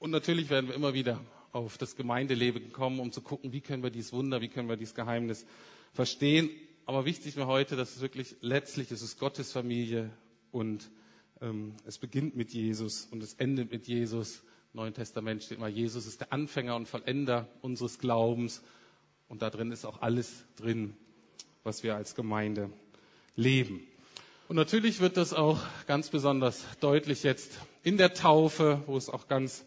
und 0.06 0.12
natürlich 0.12 0.50
werden 0.50 0.68
wir 0.68 0.76
immer 0.76 0.94
wieder 0.94 1.20
auf 1.50 1.78
das 1.78 1.96
Gemeindeleben 1.96 2.70
kommen, 2.70 3.00
um 3.00 3.10
zu 3.10 3.20
gucken, 3.20 3.52
wie 3.52 3.60
können 3.60 3.82
wir 3.82 3.90
dieses 3.90 4.12
Wunder, 4.12 4.40
wie 4.40 4.46
können 4.46 4.68
wir 4.68 4.76
dieses 4.76 4.94
Geheimnis 4.94 5.44
verstehen. 5.94 6.48
Aber 6.84 7.04
wichtig 7.04 7.26
ist 7.30 7.36
mir 7.36 7.48
heute, 7.48 7.74
dass 7.74 7.96
es 7.96 8.00
wirklich 8.00 8.36
letztlich 8.40 8.92
ist 8.92 9.02
es 9.02 9.18
Gottes 9.18 9.50
Familie 9.50 10.12
und 10.52 10.92
ähm, 11.40 11.74
es 11.86 11.98
beginnt 11.98 12.36
mit 12.36 12.52
Jesus 12.52 13.08
und 13.10 13.20
es 13.20 13.34
endet 13.34 13.72
mit 13.72 13.88
Jesus. 13.88 14.44
Im 14.74 14.80
Neuen 14.82 14.94
Testament 14.94 15.42
steht 15.42 15.58
immer, 15.58 15.66
Jesus 15.66 16.06
ist 16.06 16.20
der 16.20 16.32
Anfänger 16.32 16.76
und 16.76 16.86
Vollender 16.86 17.48
unseres 17.60 17.98
Glaubens. 17.98 18.62
Und 19.26 19.42
da 19.42 19.50
drin 19.50 19.72
ist 19.72 19.84
auch 19.84 20.02
alles 20.02 20.44
drin, 20.54 20.96
was 21.64 21.82
wir 21.82 21.96
als 21.96 22.14
Gemeinde 22.14 22.70
leben. 23.34 23.80
Und 24.46 24.54
natürlich 24.54 25.00
wird 25.00 25.16
das 25.16 25.32
auch 25.32 25.58
ganz 25.88 26.10
besonders 26.10 26.64
deutlich 26.78 27.24
jetzt 27.24 27.58
in 27.82 27.96
der 27.96 28.14
Taufe, 28.14 28.84
wo 28.86 28.96
es 28.96 29.10
auch 29.10 29.26
ganz 29.26 29.64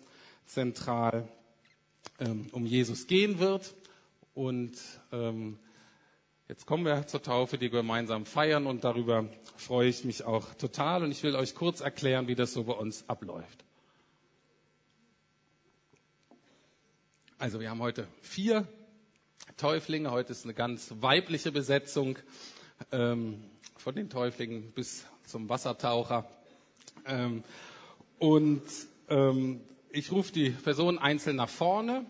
zentral 0.50 1.28
ähm, 2.20 2.48
um 2.52 2.66
Jesus 2.66 3.08
gehen 3.08 3.40
wird. 3.40 3.76
Und 4.34 4.74
ähm, 5.12 5.58
Jetzt 6.50 6.66
kommen 6.66 6.84
wir 6.84 7.06
zur 7.06 7.22
Taufe, 7.22 7.60
die 7.60 7.72
wir 7.72 7.82
gemeinsam 7.82 8.26
feiern 8.26 8.66
und 8.66 8.84
darüber 8.84 9.30
freue 9.56 9.88
ich 9.88 10.04
mich 10.04 10.24
auch 10.24 10.52
total 10.56 11.04
und 11.04 11.12
ich 11.12 11.22
will 11.22 11.36
euch 11.36 11.54
kurz 11.54 11.80
erklären, 11.80 12.28
wie 12.28 12.34
das 12.34 12.54
so 12.54 12.64
bei 12.64 12.74
uns 12.74 13.08
abläuft. 13.08 13.64
Also 17.38 17.60
wir 17.60 17.70
haben 17.70 17.84
heute 17.84 18.08
vier 18.24 18.68
Täuflinge, 19.58 20.10
heute 20.10 20.32
ist 20.32 20.44
eine 20.46 20.56
ganz 20.56 20.92
weibliche 21.02 21.52
Besetzung 21.52 22.18
ähm, 22.92 23.44
von 23.78 23.94
den 23.94 24.10
Täuflingen 24.10 24.72
bis 24.72 25.06
zum 25.28 25.50
Wassertaucher. 25.50 26.28
Ähm, 27.06 27.44
und 28.18 28.64
ähm, 29.08 29.62
ich 29.92 30.12
rufe 30.12 30.32
die 30.32 30.50
Personen 30.52 30.98
einzeln 30.98 31.36
nach 31.36 31.50
vorne 31.50 32.06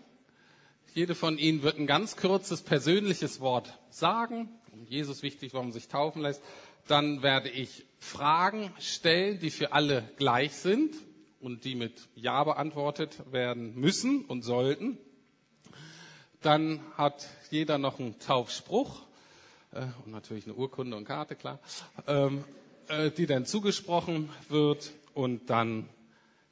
jede 0.94 1.14
von 1.14 1.38
Ihnen 1.38 1.62
wird 1.62 1.78
ein 1.78 1.86
ganz 1.86 2.16
kurzes 2.16 2.62
persönliches 2.62 3.40
Wort 3.40 3.78
sagen. 3.90 4.48
Jesus 4.88 5.22
wichtig, 5.22 5.54
warum 5.54 5.72
sich 5.72 5.88
taufen 5.88 6.22
lässt. 6.22 6.42
Dann 6.88 7.22
werde 7.22 7.48
ich 7.48 7.84
Fragen 7.98 8.72
stellen, 8.80 9.38
die 9.38 9.50
für 9.50 9.72
alle 9.72 10.08
gleich 10.16 10.52
sind 10.54 10.94
und 11.40 11.64
die 11.64 11.74
mit 11.74 12.08
Ja 12.16 12.42
beantwortet 12.42 13.22
werden 13.30 13.74
müssen 13.78 14.24
und 14.24 14.42
sollten. 14.42 14.98
Dann 16.42 16.80
hat 16.96 17.28
jeder 17.50 17.78
noch 17.78 18.00
einen 18.00 18.18
Taufspruch 18.18 19.02
äh, 19.72 19.82
und 20.04 20.10
natürlich 20.10 20.44
eine 20.46 20.54
Urkunde 20.54 20.96
und 20.96 21.04
Karte, 21.04 21.36
klar, 21.36 21.60
ähm, 22.06 22.44
äh, 22.88 23.10
die 23.10 23.26
dann 23.26 23.46
zugesprochen 23.46 24.30
wird 24.48 24.90
und 25.14 25.50
dann 25.50 25.88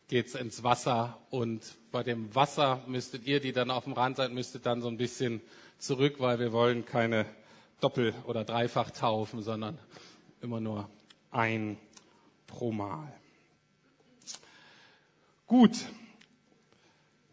geht's 0.09 0.35
ins 0.35 0.63
Wasser 0.63 1.19
und 1.31 1.77
bei 1.93 2.03
dem 2.03 2.35
Wasser 2.35 2.83
müsstet 2.87 3.27
ihr, 3.27 3.41
die 3.41 3.53
dann 3.53 3.71
auf 3.71 3.85
dem 3.85 3.93
Rand 3.93 4.17
seid, 4.17 4.33
müsstet 4.33 4.65
dann 4.67 4.81
so 4.81 4.89
ein 4.89 4.97
bisschen 4.97 5.43
zurück, 5.79 6.17
weil 6.19 6.39
wir 6.39 6.53
wollen 6.53 6.85
keine 6.85 7.27
Doppel- 7.81 8.15
oder 8.25 8.45
Dreifach 8.45 8.91
taufen, 8.91 9.43
sondern 9.43 9.79
immer 10.41 10.61
nur 10.61 10.89
ein 11.31 11.79
pro 12.47 12.73
Mal. 12.73 13.13
Gut, 15.47 15.77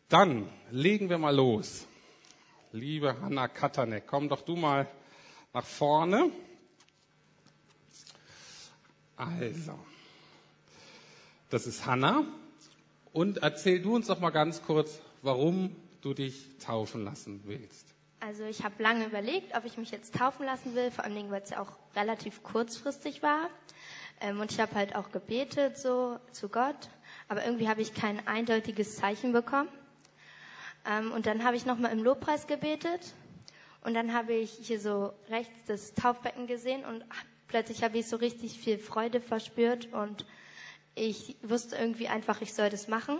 dann 0.10 0.50
legen 0.70 1.10
wir 1.10 1.18
mal 1.18 1.36
los. 1.36 1.88
Liebe 2.72 3.20
Hanna 3.22 3.48
Katanek, 3.48 4.06
komm 4.06 4.28
doch 4.28 4.42
du 4.42 4.56
mal 4.56 4.88
nach 5.54 5.66
vorne. 5.66 6.30
Also, 9.16 9.80
das 11.50 11.68
ist 11.68 11.86
Hanna. 11.86 12.26
Und 13.15 13.38
erzähl 13.38 13.82
du 13.82 13.95
uns 13.95 14.08
doch 14.08 14.19
mal 14.19 14.30
ganz 14.30 14.62
kurz, 14.62 14.99
warum 15.21 15.73
du 16.01 16.13
dich 16.13 16.49
taufen 16.60 17.06
lassen 17.06 17.39
willst. 17.45 17.95
Also 18.19 18.43
ich 18.43 18.65
habe 18.65 18.84
lange 18.84 19.06
überlegt, 19.06 19.56
ob 19.56 19.63
ich 19.63 19.78
mich 19.78 19.89
jetzt 19.91 20.15
taufen 20.15 20.45
lassen 20.45 20.75
will, 20.75 20.91
vor 20.91 21.06
allen 21.06 21.15
Dingen, 21.15 21.32
weil 21.32 21.41
es 21.41 21.51
ja 21.51 21.62
auch 21.62 21.78
relativ 21.95 22.43
kurzfristig 22.43 23.23
war. 23.23 23.49
Ähm, 24.19 24.41
und 24.41 24.51
ich 24.51 24.60
habe 24.60 24.75
halt 24.75 24.97
auch 24.97 25.13
gebetet 25.13 25.78
so 25.78 26.19
zu 26.34 26.49
Gott, 26.49 26.75
aber 27.30 27.45
irgendwie 27.45 27.69
habe 27.69 27.82
ich 27.82 27.93
kein 27.93 28.28
eindeutiges 28.28 28.97
Zeichen 28.97 29.32
bekommen. 29.32 29.69
Ähm, 30.86 31.13
und 31.13 31.25
dann 31.25 31.45
habe 31.45 31.56
ich 31.56 31.65
nochmal 31.65 31.93
im 31.93 32.04
Lobpreis 32.04 32.47
gebetet 32.47 33.13
und 33.80 33.93
dann 33.93 34.13
habe 34.13 34.34
ich 34.34 34.51
hier 34.51 34.82
so 34.82 35.13
rechts 35.30 35.63
das 35.67 35.93
Taufbecken 35.93 36.47
gesehen 36.47 36.84
und 36.84 37.06
plötzlich 37.47 37.82
habe 37.82 37.97
ich 37.97 38.08
so 38.08 38.17
richtig 38.17 38.60
viel 38.60 38.78
Freude 38.78 39.21
verspürt 39.21 39.93
und 39.93 40.25
ich 40.95 41.36
wusste 41.43 41.75
irgendwie 41.75 42.08
einfach, 42.08 42.41
ich 42.41 42.53
soll 42.53 42.69
das 42.69 42.88
machen. 42.88 43.19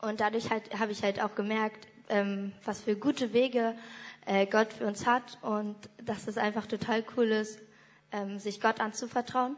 Und 0.00 0.20
dadurch 0.20 0.50
halt, 0.50 0.78
habe 0.78 0.92
ich 0.92 1.02
halt 1.02 1.20
auch 1.20 1.34
gemerkt, 1.34 1.86
ähm, 2.08 2.52
was 2.64 2.80
für 2.80 2.96
gute 2.96 3.32
Wege 3.32 3.74
äh, 4.26 4.46
Gott 4.46 4.72
für 4.72 4.86
uns 4.86 5.06
hat 5.06 5.38
und 5.42 5.76
dass 6.04 6.26
es 6.26 6.36
einfach 6.36 6.66
total 6.66 7.04
cool 7.16 7.26
ist, 7.26 7.60
ähm, 8.12 8.38
sich 8.38 8.60
Gott 8.60 8.80
anzuvertrauen. 8.80 9.56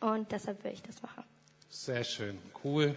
Und 0.00 0.30
deshalb 0.30 0.62
will 0.62 0.72
ich 0.72 0.82
das 0.82 1.02
machen. 1.02 1.24
Sehr 1.70 2.04
schön, 2.04 2.38
cool. 2.64 2.96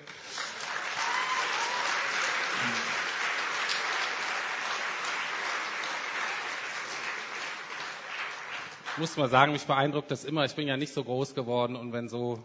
Ich 8.93 8.97
muss 8.97 9.17
mal 9.17 9.30
sagen, 9.30 9.54
mich 9.54 9.65
beeindruckt 9.65 10.12
das 10.12 10.25
immer. 10.25 10.45
Ich 10.45 10.54
bin 10.54 10.67
ja 10.67 10.77
nicht 10.77 10.93
so 10.93 11.04
groß 11.04 11.34
geworden 11.34 11.75
und 11.75 11.91
wenn 11.91 12.08
so 12.08 12.43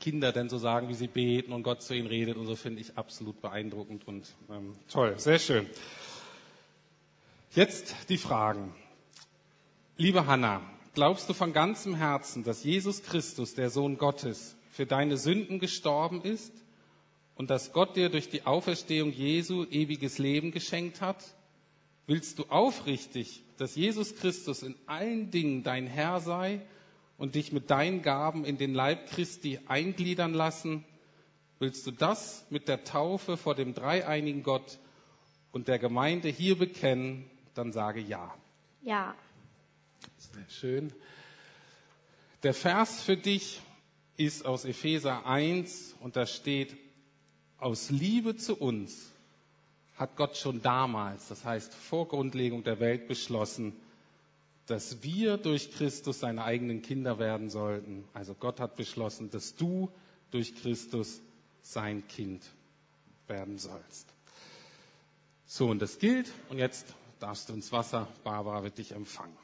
Kinder 0.00 0.32
denn 0.32 0.48
so 0.48 0.58
sagen, 0.58 0.88
wie 0.88 0.94
sie 0.94 1.06
beten 1.06 1.52
und 1.52 1.62
Gott 1.62 1.82
zu 1.82 1.94
ihnen 1.94 2.08
redet 2.08 2.36
und 2.36 2.46
so 2.46 2.56
finde 2.56 2.80
ich 2.80 2.98
absolut 2.98 3.40
beeindruckend 3.40 4.08
und 4.08 4.34
ähm, 4.50 4.74
toll. 4.90 5.14
Sehr 5.18 5.38
schön. 5.38 5.66
Jetzt 7.54 7.94
die 8.08 8.16
Fragen. 8.16 8.74
Liebe 9.96 10.26
Hanna, 10.26 10.62
glaubst 10.94 11.28
du 11.28 11.34
von 11.34 11.52
ganzem 11.52 11.94
Herzen, 11.94 12.42
dass 12.42 12.64
Jesus 12.64 13.02
Christus, 13.02 13.54
der 13.54 13.70
Sohn 13.70 13.98
Gottes, 13.98 14.56
für 14.70 14.86
deine 14.86 15.16
Sünden 15.16 15.58
gestorben 15.58 16.22
ist 16.22 16.52
und 17.34 17.50
dass 17.50 17.72
Gott 17.72 17.96
dir 17.96 18.08
durch 18.08 18.30
die 18.30 18.46
Auferstehung 18.46 19.12
Jesu 19.12 19.64
ewiges 19.70 20.18
Leben 20.18 20.52
geschenkt 20.52 21.00
hat? 21.00 21.22
Willst 22.06 22.38
du 22.38 22.44
aufrichtig, 22.48 23.42
dass 23.58 23.76
Jesus 23.76 24.16
Christus 24.16 24.62
in 24.62 24.74
allen 24.86 25.30
Dingen 25.30 25.62
dein 25.62 25.86
Herr 25.86 26.20
sei 26.20 26.60
und 27.20 27.34
dich 27.34 27.52
mit 27.52 27.70
deinen 27.70 28.00
Gaben 28.00 28.46
in 28.46 28.56
den 28.56 28.72
Leib 28.72 29.10
Christi 29.10 29.60
eingliedern 29.66 30.32
lassen? 30.32 30.86
Willst 31.58 31.86
du 31.86 31.90
das 31.90 32.46
mit 32.48 32.66
der 32.66 32.82
Taufe 32.82 33.36
vor 33.36 33.54
dem 33.54 33.74
dreieinigen 33.74 34.42
Gott 34.42 34.78
und 35.52 35.68
der 35.68 35.78
Gemeinde 35.78 36.28
hier 36.28 36.56
bekennen? 36.56 37.30
Dann 37.52 37.72
sage 37.72 38.00
ja. 38.00 38.34
Ja. 38.80 39.14
Sehr 40.16 40.48
schön. 40.48 40.94
Der 42.42 42.54
Vers 42.54 43.02
für 43.02 43.18
dich 43.18 43.60
ist 44.16 44.46
aus 44.46 44.64
Epheser 44.64 45.26
1 45.26 45.96
und 46.00 46.16
da 46.16 46.24
steht, 46.24 46.74
aus 47.58 47.90
Liebe 47.90 48.36
zu 48.36 48.56
uns 48.56 49.12
hat 49.94 50.16
Gott 50.16 50.38
schon 50.38 50.62
damals, 50.62 51.28
das 51.28 51.44
heißt 51.44 51.74
vor 51.74 52.08
Grundlegung 52.08 52.64
der 52.64 52.80
Welt 52.80 53.08
beschlossen, 53.08 53.76
dass 54.70 55.02
wir 55.02 55.36
durch 55.36 55.72
Christus 55.72 56.20
seine 56.20 56.44
eigenen 56.44 56.80
Kinder 56.80 57.18
werden 57.18 57.50
sollten. 57.50 58.04
Also 58.14 58.34
Gott 58.34 58.60
hat 58.60 58.76
beschlossen, 58.76 59.28
dass 59.28 59.56
du 59.56 59.90
durch 60.30 60.54
Christus 60.54 61.20
sein 61.60 62.06
Kind 62.06 62.44
werden 63.26 63.58
sollst. 63.58 64.06
So, 65.44 65.66
und 65.66 65.82
das 65.82 65.98
gilt. 65.98 66.30
Und 66.50 66.58
jetzt 66.58 66.94
darfst 67.18 67.48
du 67.48 67.52
ins 67.52 67.72
Wasser. 67.72 68.06
Barbara 68.22 68.62
wird 68.62 68.78
dich 68.78 68.92
empfangen. 68.92 69.36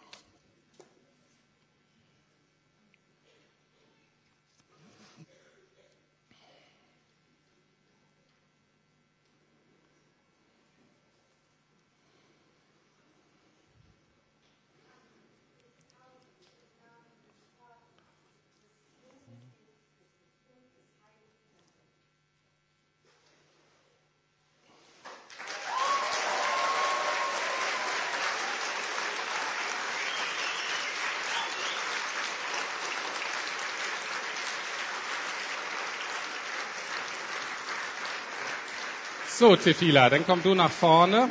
So, 39.39 39.55
Tefila, 39.55 40.09
dann 40.09 40.25
komm 40.25 40.43
du 40.43 40.55
nach 40.55 40.71
vorne. 40.71 41.29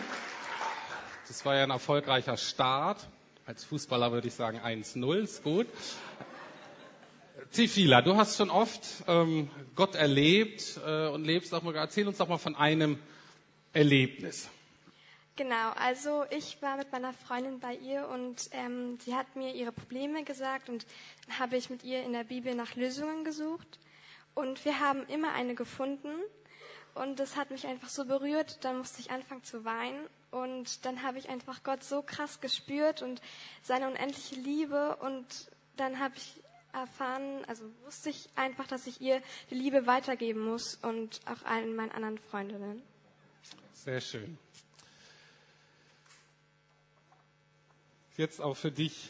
Das 1.27 1.43
war 1.43 1.55
ja 1.55 1.63
ein 1.63 1.71
erfolgreicher 1.71 2.37
Start. 2.37 3.07
Als 3.47 3.63
Fußballer 3.63 4.11
würde 4.11 4.27
ich 4.27 4.35
sagen 4.35 4.59
1-0, 4.59 5.15
ist 5.23 5.41
gut. 5.41 5.65
Tefila, 7.51 8.03
du 8.03 8.15
hast 8.15 8.37
schon 8.37 8.51
oft 8.51 8.85
ähm, 9.07 9.49
Gott 9.73 9.95
erlebt 9.95 10.79
äh, 10.85 11.07
und 11.07 11.25
lebst 11.25 11.51
auch 11.55 11.63
mal. 11.63 11.75
Erzähl 11.75 12.07
uns 12.07 12.19
doch 12.19 12.27
mal 12.27 12.37
von 12.37 12.55
einem 12.55 12.99
Erlebnis. 13.73 14.49
Genau, 15.35 15.71
also 15.75 16.25
ich 16.29 16.61
war 16.61 16.77
mit 16.77 16.91
meiner 16.91 17.11
Freundin 17.11 17.59
bei 17.59 17.73
ihr 17.73 18.07
und 18.07 18.51
ähm, 18.51 18.99
sie 19.03 19.15
hat 19.15 19.35
mir 19.35 19.55
ihre 19.55 19.71
Probleme 19.71 20.23
gesagt 20.23 20.69
und 20.69 20.85
dann 21.25 21.39
habe 21.39 21.57
ich 21.57 21.71
mit 21.71 21.83
ihr 21.83 22.03
in 22.03 22.13
der 22.13 22.25
Bibel 22.25 22.53
nach 22.53 22.75
Lösungen 22.75 23.23
gesucht 23.23 23.79
und 24.35 24.63
wir 24.63 24.79
haben 24.79 25.07
immer 25.07 25.33
eine 25.33 25.55
gefunden 25.55 26.11
und 26.95 27.19
das 27.19 27.35
hat 27.35 27.51
mich 27.51 27.67
einfach 27.67 27.89
so 27.89 28.05
berührt, 28.05 28.63
dann 28.63 28.77
musste 28.77 29.01
ich 29.01 29.11
anfangen 29.11 29.43
zu 29.43 29.65
weinen 29.65 30.07
und 30.31 30.85
dann 30.85 31.03
habe 31.03 31.19
ich 31.19 31.29
einfach 31.29 31.63
Gott 31.63 31.83
so 31.83 32.01
krass 32.01 32.41
gespürt 32.41 33.01
und 33.01 33.21
seine 33.61 33.87
unendliche 33.87 34.35
Liebe 34.35 34.95
und 34.97 35.25
dann 35.77 35.99
habe 35.99 36.15
ich 36.17 36.41
erfahren, 36.73 37.43
also 37.45 37.63
wusste 37.85 38.09
ich 38.09 38.29
einfach, 38.35 38.67
dass 38.67 38.87
ich 38.87 39.01
ihr 39.01 39.21
die 39.49 39.55
Liebe 39.55 39.87
weitergeben 39.87 40.41
muss 40.41 40.75
und 40.75 41.21
auch 41.25 41.45
allen 41.45 41.75
meinen 41.75 41.91
anderen 41.91 42.17
Freundinnen. 42.17 42.81
Sehr 43.73 44.01
schön. 44.01 44.37
Jetzt 48.17 48.41
auch 48.41 48.55
für 48.55 48.71
dich 48.71 49.09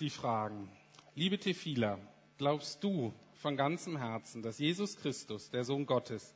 die 0.00 0.10
Fragen. 0.10 0.70
Liebe 1.16 1.38
Tefila, 1.38 1.98
glaubst 2.38 2.82
du 2.82 3.12
von 3.34 3.56
ganzem 3.56 3.96
Herzen, 3.96 4.42
dass 4.42 4.58
Jesus 4.58 4.96
Christus, 4.96 5.50
der 5.50 5.64
Sohn 5.64 5.86
Gottes, 5.86 6.34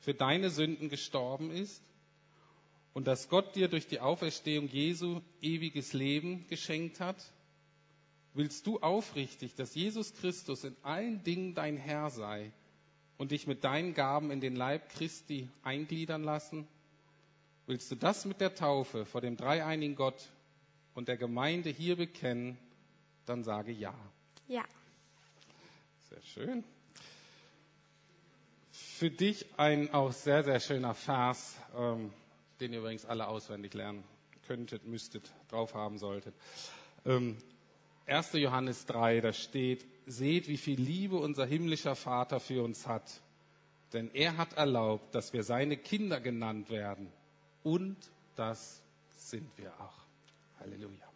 für 0.00 0.14
deine 0.14 0.50
Sünden 0.50 0.88
gestorben 0.88 1.50
ist 1.50 1.82
und 2.92 3.06
dass 3.06 3.28
Gott 3.28 3.54
dir 3.54 3.68
durch 3.68 3.86
die 3.86 4.00
Auferstehung 4.00 4.66
Jesu 4.68 5.20
ewiges 5.40 5.92
Leben 5.92 6.46
geschenkt 6.48 7.00
hat? 7.00 7.32
Willst 8.34 8.66
du 8.66 8.78
aufrichtig, 8.80 9.54
dass 9.54 9.74
Jesus 9.74 10.14
Christus 10.14 10.64
in 10.64 10.76
allen 10.82 11.22
Dingen 11.22 11.54
dein 11.54 11.76
Herr 11.76 12.10
sei 12.10 12.52
und 13.18 13.32
dich 13.32 13.46
mit 13.46 13.64
deinen 13.64 13.94
Gaben 13.94 14.30
in 14.30 14.40
den 14.40 14.56
Leib 14.56 14.88
Christi 14.90 15.48
eingliedern 15.62 16.22
lassen? 16.22 16.66
Willst 17.66 17.90
du 17.90 17.94
das 17.94 18.24
mit 18.24 18.40
der 18.40 18.54
Taufe 18.54 19.04
vor 19.04 19.20
dem 19.20 19.36
dreieinigen 19.36 19.94
Gott 19.94 20.30
und 20.94 21.08
der 21.08 21.16
Gemeinde 21.16 21.70
hier 21.70 21.96
bekennen, 21.96 22.58
dann 23.26 23.44
sage 23.44 23.72
ja. 23.72 23.94
Ja. 24.48 24.64
Sehr 26.08 26.22
schön. 26.22 26.64
Für 29.00 29.10
dich 29.10 29.46
ein 29.56 29.94
auch 29.94 30.12
sehr, 30.12 30.44
sehr 30.44 30.60
schöner 30.60 30.92
Vers, 30.92 31.56
ähm, 31.74 32.12
den 32.60 32.74
ihr 32.74 32.80
übrigens 32.80 33.06
alle 33.06 33.28
auswendig 33.28 33.72
lernen 33.72 34.04
könntet, 34.46 34.84
müsstet, 34.86 35.32
drauf 35.48 35.72
haben 35.72 35.96
solltet. 35.96 36.34
Ähm, 37.06 37.38
1. 38.04 38.34
Johannes 38.34 38.84
3, 38.84 39.22
da 39.22 39.32
steht, 39.32 39.86
seht, 40.04 40.48
wie 40.48 40.58
viel 40.58 40.78
Liebe 40.78 41.16
unser 41.16 41.46
himmlischer 41.46 41.96
Vater 41.96 42.40
für 42.40 42.62
uns 42.62 42.86
hat. 42.86 43.22
Denn 43.94 44.10
er 44.12 44.36
hat 44.36 44.52
erlaubt, 44.58 45.14
dass 45.14 45.32
wir 45.32 45.44
seine 45.44 45.78
Kinder 45.78 46.20
genannt 46.20 46.68
werden. 46.68 47.10
Und 47.62 47.96
das 48.36 48.82
sind 49.16 49.48
wir 49.56 49.72
auch. 49.80 50.04
Halleluja. 50.60 51.09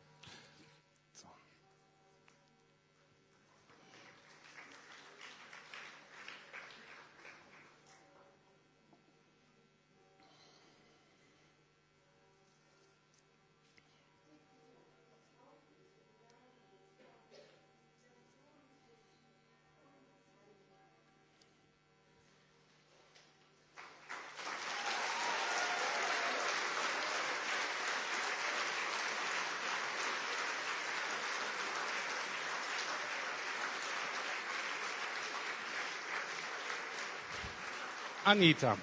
Anita. 38.26 38.78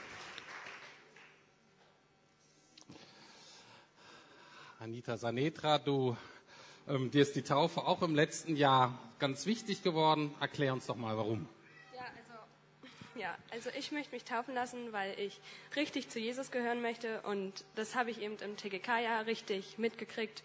Anita 4.80 5.18
Sanetra, 5.18 5.80
du, 5.80 6.16
ähm, 6.88 7.10
dir 7.10 7.24
ist 7.24 7.36
die 7.36 7.42
Taufe 7.42 7.82
auch 7.88 8.04
im 8.04 8.14
letzten 8.14 8.56
Jahr 8.56 9.00
ganz 9.18 9.48
wichtig 9.48 9.82
geworden. 9.82 10.36
Erklär 10.40 10.74
uns 10.74 10.86
doch 10.86 10.96
mal, 10.96 11.18
warum. 11.18 11.50
Ja, 11.96 12.04
also, 12.04 13.20
ja, 13.20 13.38
also 13.50 13.72
ich 13.76 13.92
möchte 13.92 14.14
mich 14.14 14.26
taufen 14.26 14.54
lassen, 14.54 14.94
weil 14.94 15.20
ich 15.20 15.40
richtig 15.76 16.10
zu 16.10 16.20
Jesus 16.20 16.52
gehören 16.52 16.84
möchte 16.84 17.22
und 17.22 17.66
das 17.74 17.96
habe 17.96 18.12
ich 18.12 18.22
eben 18.22 18.38
im 18.38 18.58
TGK-Jahr 18.58 19.26
richtig 19.26 19.80
mitgekriegt 19.80 20.44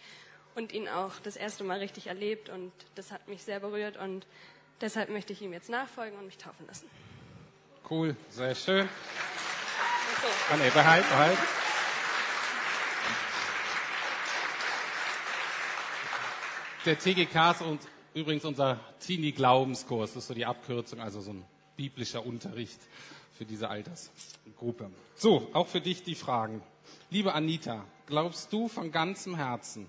und 0.55 0.73
ihn 0.73 0.89
auch 0.89 1.13
das 1.23 1.37
erste 1.37 1.65
Mal 1.65 1.81
richtig 1.81 2.07
erlebt 2.07 2.49
und 2.49 2.73
das 2.95 3.13
hat 3.13 3.29
mich 3.29 3.43
sehr 3.43 3.61
berührt 3.61 3.99
und 3.99 4.27
deshalb 4.81 5.11
möchte 5.11 5.35
ich 5.35 5.43
ihm 5.43 5.53
jetzt 5.53 5.69
nachfolgen 5.69 6.19
und 6.19 6.25
mich 6.25 6.39
taufen 6.39 6.67
lassen. 6.67 6.89
Cool, 7.89 8.17
sehr 8.31 8.55
schön. 8.57 8.89
Ah, 10.51 10.57
nee, 10.57 10.71
behalt, 10.71 11.09
behalt. 11.09 11.39
Der 16.85 16.99
TGK 16.99 17.53
ist 17.53 17.89
übrigens 18.15 18.45
unser 18.45 18.81
Teenie-Glaubenskurs. 18.99 20.15
Das 20.15 20.25
ist 20.25 20.29
so 20.29 20.35
die 20.35 20.47
Abkürzung, 20.47 20.99
also 20.99 21.21
so 21.21 21.31
ein 21.31 21.45
biblischer 21.77 22.27
Unterricht 22.27 22.81
für 23.39 23.45
diese 23.45 23.69
Altersgruppe. 23.69 24.91
So, 25.15 25.49
auch 25.53 25.69
für 25.69 25.81
dich 25.81 26.03
die 26.03 26.17
Fragen. 26.17 26.63
Liebe 27.11 27.35
Anita, 27.35 27.85
glaubst 28.07 28.53
du 28.53 28.67
von 28.67 28.91
ganzem 28.91 29.37
Herzen, 29.37 29.89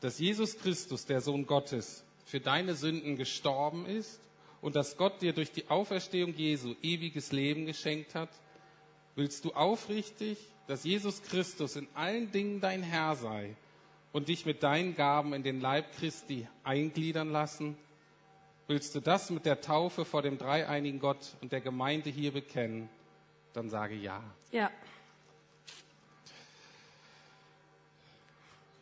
dass 0.00 0.18
Jesus 0.18 0.58
Christus, 0.58 1.04
der 1.04 1.20
Sohn 1.20 1.44
Gottes, 1.44 2.04
für 2.24 2.40
deine 2.40 2.74
Sünden 2.74 3.16
gestorben 3.16 3.84
ist 3.84 4.18
und 4.60 4.76
dass 4.76 4.96
Gott 4.96 5.22
dir 5.22 5.32
durch 5.32 5.52
die 5.52 5.68
Auferstehung 5.68 6.34
Jesu 6.34 6.74
ewiges 6.82 7.32
Leben 7.32 7.66
geschenkt 7.66 8.14
hat? 8.14 8.30
Willst 9.14 9.44
du 9.44 9.52
aufrichtig, 9.52 10.38
dass 10.66 10.84
Jesus 10.84 11.22
Christus 11.22 11.76
in 11.76 11.88
allen 11.94 12.30
Dingen 12.30 12.60
dein 12.60 12.82
Herr 12.82 13.16
sei 13.16 13.56
und 14.12 14.28
dich 14.28 14.46
mit 14.46 14.62
deinen 14.62 14.94
Gaben 14.94 15.32
in 15.32 15.42
den 15.42 15.60
Leib 15.60 15.92
Christi 15.96 16.46
eingliedern 16.62 17.30
lassen? 17.30 17.76
Willst 18.66 18.94
du 18.94 19.00
das 19.00 19.30
mit 19.30 19.46
der 19.46 19.60
Taufe 19.60 20.04
vor 20.04 20.22
dem 20.22 20.36
dreieinigen 20.36 21.00
Gott 21.00 21.36
und 21.40 21.52
der 21.52 21.60
Gemeinde 21.60 22.10
hier 22.10 22.32
bekennen? 22.32 22.88
Dann 23.54 23.70
sage 23.70 23.94
ja. 23.94 24.22
Ja. 24.52 24.70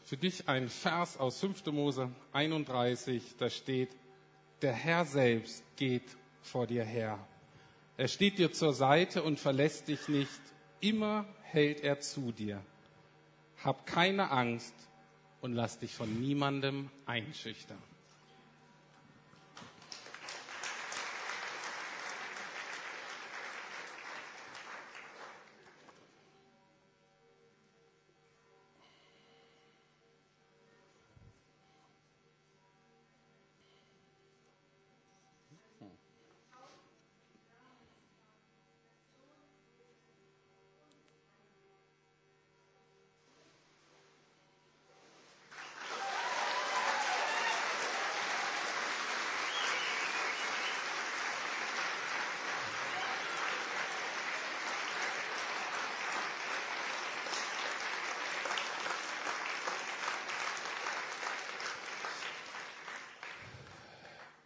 Für 0.05 0.17
dich 0.17 0.49
ein 0.49 0.69
Vers 0.69 1.17
aus 1.17 1.41
5. 1.41 1.67
Mose 1.67 2.11
31, 2.33 3.37
da 3.39 3.51
steht, 3.51 3.91
der 4.63 4.73
Herr 4.73 5.05
selbst 5.05 5.65
geht 5.77 6.17
vor 6.43 6.67
dir 6.67 6.85
her. 6.85 7.19
Er 7.97 8.09
steht 8.09 8.39
dir 8.39 8.53
zur 8.53 8.73
Seite 8.73 9.23
und 9.23 9.39
verlässt 9.39 9.89
dich 9.89 10.09
nicht. 10.09 10.41
Immer 10.81 11.27
hält 11.43 11.81
er 11.81 12.01
zu 12.01 12.33
dir. 12.33 12.63
Hab 13.65 13.87
keine 13.87 14.31
Angst 14.31 14.75
und 15.41 15.55
lass 15.55 15.79
dich 15.79 15.95
von 15.95 16.21
niemandem 16.21 16.91
einschüchtern. 17.07 17.83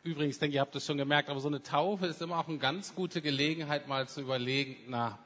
Übrigens, 0.03 0.39
denke 0.39 0.55
ihr 0.55 0.63
habt 0.63 0.75
es 0.75 0.87
schon 0.87 0.97
gemerkt, 0.97 1.29
aber 1.29 1.41
so 1.41 1.49
eine 1.49 1.63
Taufe 1.63 2.07
ist 2.07 2.23
immer 2.23 2.39
auch 2.39 2.49
eine 2.49 2.57
ganz 2.57 2.95
gute 2.95 3.21
Gelegenheit, 3.21 3.87
mal 3.87 4.09
zu 4.09 4.23
überlegen, 4.23 4.77
na, 4.89 5.19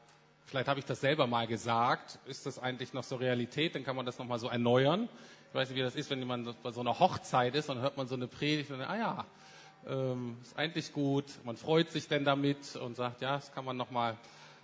vielleicht 0.47 0.67
habe 0.67 0.81
ich 0.81 0.85
das 0.85 1.01
selber 1.01 1.29
mal 1.29 1.47
gesagt. 1.47 2.19
Ist 2.27 2.45
das 2.45 2.59
eigentlich 2.59 2.93
noch 2.93 3.05
so 3.05 3.15
Realität? 3.15 3.77
Dann 3.77 3.85
kann 3.85 3.95
man 3.95 4.05
das 4.05 4.19
nochmal 4.19 4.41
so 4.41 4.49
erneuern. 4.49 5.09
Ich 5.49 5.55
weiß 5.55 5.69
nicht, 5.69 5.79
wie 5.79 5.83
das 5.83 5.95
ist, 5.95 6.11
wenn 6.11 6.19
jemand 6.19 6.61
bei 6.65 6.73
so 6.73 6.81
einer 6.81 6.99
Hochzeit 6.99 7.55
ist 7.55 7.71
und 7.71 7.79
hört 7.79 7.97
man 7.97 8.09
so 8.09 8.17
eine 8.17 8.27
Predigt 8.27 8.73
und 8.73 8.81
dann, 8.81 8.89
ah 8.89 8.99
ja, 8.99 9.27
ähm, 9.87 10.39
ist 10.43 10.59
eigentlich 10.59 10.93
gut. 10.93 11.27
Man 11.45 11.57
freut 11.57 11.93
sich 11.93 12.09
denn 12.09 12.25
damit 12.25 12.75
und 12.75 12.97
sagt, 12.97 13.21
ja, 13.21 13.37
das 13.37 13.53
kann 13.53 13.65
man 13.65 13.77
nochmal 13.77 14.17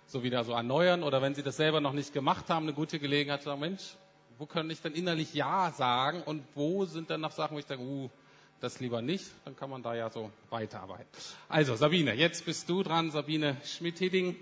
so 0.07 0.23
wieder 0.23 0.43
so 0.43 0.51
erneuern. 0.51 1.03
Oder 1.03 1.21
wenn 1.21 1.35
Sie 1.35 1.43
das 1.43 1.55
selber 1.55 1.79
noch 1.79 1.93
nicht 1.93 2.11
gemacht 2.11 2.49
haben, 2.49 2.65
eine 2.65 2.73
gute 2.73 2.99
Gelegenheit 2.99 3.43
zu 3.43 3.45
sagen, 3.45 3.61
Mensch, 3.61 3.95
wo 4.37 4.45
kann 4.45 4.69
ich 4.69 4.81
denn 4.81 4.91
innerlich 4.91 5.33
Ja 5.33 5.71
sagen 5.71 6.21
und 6.21 6.43
wo 6.53 6.83
sind 6.83 7.09
dann 7.09 7.21
noch 7.21 7.31
Sachen, 7.31 7.55
wo 7.55 7.59
ich 7.59 7.65
denke, 7.65 7.85
uh, 7.85 8.09
das 8.61 8.79
lieber 8.79 9.01
nicht, 9.01 9.25
dann 9.43 9.55
kann 9.55 9.69
man 9.69 9.83
da 9.83 9.95
ja 9.95 10.09
so 10.09 10.31
weiterarbeiten. 10.49 11.07
Also 11.49 11.75
Sabine, 11.75 12.13
jetzt 12.13 12.45
bist 12.45 12.69
du 12.69 12.83
dran, 12.83 13.11
Sabine 13.11 13.57
Schmidt-Hidding. 13.65 14.35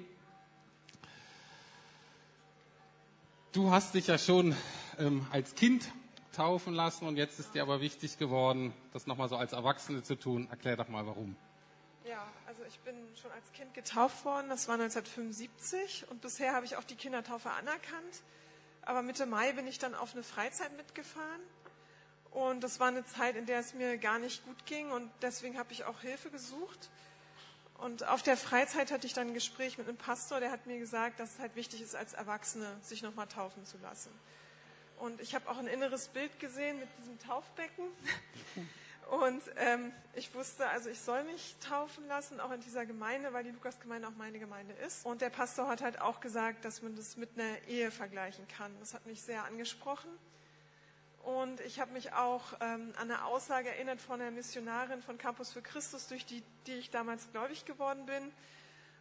Du 3.54 3.72
hast 3.72 3.96
dich 3.96 4.08
ja 4.08 4.18
schon 4.18 4.56
ähm, 5.00 5.26
als 5.32 5.56
Kind 5.56 5.92
taufen 6.34 6.74
lassen 6.74 7.08
und 7.08 7.18
jetzt 7.18 7.40
ist 7.40 7.56
dir 7.56 7.64
aber 7.64 7.82
wichtig 7.82 8.18
geworden, 8.18 8.74
das 8.94 9.08
nochmal 9.08 9.30
so 9.30 9.38
als 9.38 9.54
Erwachsene 9.54 10.04
zu 10.04 10.16
tun. 10.16 10.48
Erklär 10.52 10.76
doch 10.76 10.90
mal, 10.90 11.06
warum. 11.08 11.36
Ja, 12.06 12.28
also 12.46 12.64
ich 12.68 12.80
bin 12.80 12.96
schon 13.22 13.32
als 13.32 13.52
Kind 13.54 13.74
getauft 13.74 14.26
worden, 14.26 14.50
das 14.50 14.68
war 14.68 14.76
1975 14.76 16.06
und 16.10 16.22
bisher 16.22 16.54
habe 16.54 16.66
ich 16.66 16.76
auch 16.76 16.84
die 16.84 16.96
Kindertaufe 16.96 17.50
anerkannt. 17.52 18.24
Aber 18.82 19.02
Mitte 19.02 19.26
Mai 19.26 19.54
bin 19.54 19.68
ich 19.68 19.80
dann 19.80 19.96
auf 19.96 20.14
eine 20.14 20.24
Freizeit 20.24 20.76
mitgefahren 20.76 21.42
und 22.32 22.62
das 22.62 22.80
war 22.80 22.88
eine 22.88 23.06
Zeit, 23.06 23.36
in 23.36 23.46
der 23.46 23.60
es 23.60 23.74
mir 23.74 23.98
gar 23.98 24.20
nicht 24.20 24.46
gut 24.46 24.66
ging 24.66 24.92
und 24.92 25.12
deswegen 25.22 25.58
habe 25.58 25.72
ich 25.72 25.84
auch 25.86 26.02
Hilfe 26.02 26.30
gesucht. 26.30 26.90
Und 27.80 28.08
auf 28.08 28.22
der 28.22 28.36
Freizeit 28.36 28.92
hatte 28.92 29.08
ich 29.08 29.14
dann 29.14 29.28
ein 29.28 29.34
Gespräch 29.34 29.78
mit 29.78 29.88
einem 29.88 29.98
Pastor, 29.98 30.40
der 30.40 30.52
hat 30.52 30.66
mir 30.66 30.80
gesagt, 30.80 31.20
dass 31.20 31.36
es 31.36 31.40
halt 31.40 31.56
wichtig 31.56 31.82
ist, 31.82 31.96
als 31.96 32.14
Erwachsene 32.14 32.68
sich 32.82 33.02
nochmal 33.02 33.28
taufen 33.28 33.66
zu 33.66 33.78
lassen. 33.78 34.12
Und 34.98 35.22
ich 35.22 35.34
habe 35.34 35.50
auch 35.50 35.58
ein 35.58 35.68
inneres 35.68 36.10
Bild 36.10 36.40
gesehen 36.40 36.80
mit 36.80 36.90
diesem 37.00 37.18
Taufbecken. 37.20 37.86
Und 39.10 39.42
ähm, 39.56 39.92
ich 40.14 40.36
wusste, 40.36 40.68
also 40.68 40.90
ich 40.90 41.00
soll 41.00 41.24
mich 41.24 41.56
taufen 41.68 42.08
lassen, 42.08 42.40
auch 42.40 42.52
in 42.52 42.62
dieser 42.62 42.86
Gemeinde, 42.86 43.34
weil 43.34 43.44
die 43.44 43.50
Lukasgemeinde 43.50 44.08
auch 44.08 44.16
meine 44.18 44.38
Gemeinde 44.38 44.74
ist. 44.86 45.04
Und 45.04 45.22
der 45.22 45.32
Pastor 45.32 45.68
hat 45.68 45.82
halt 45.82 46.00
auch 46.00 46.20
gesagt, 46.20 46.64
dass 46.64 46.84
man 46.84 46.96
das 46.96 47.18
mit 47.18 47.30
einer 47.36 47.58
Ehe 47.68 47.90
vergleichen 47.90 48.48
kann. 48.48 48.72
Das 48.80 48.94
hat 48.94 49.08
mich 49.08 49.22
sehr 49.22 49.46
angesprochen. 49.46 50.10
Und 51.24 51.60
ich 51.62 51.80
habe 51.80 51.92
mich 51.92 52.14
auch 52.14 52.54
ähm, 52.62 52.94
an 52.98 53.12
eine 53.12 53.26
Aussage 53.26 53.70
erinnert 53.70 54.02
von 54.02 54.22
einer 54.22 54.32
Missionarin 54.32 55.02
von 55.02 55.18
Campus 55.18 55.52
für 55.52 55.62
Christus, 55.62 56.08
durch 56.08 56.26
die, 56.26 56.44
die 56.66 56.74
ich 56.74 56.90
damals 56.90 57.32
gläubig 57.32 57.66
geworden 57.66 58.06
bin. 58.06 58.32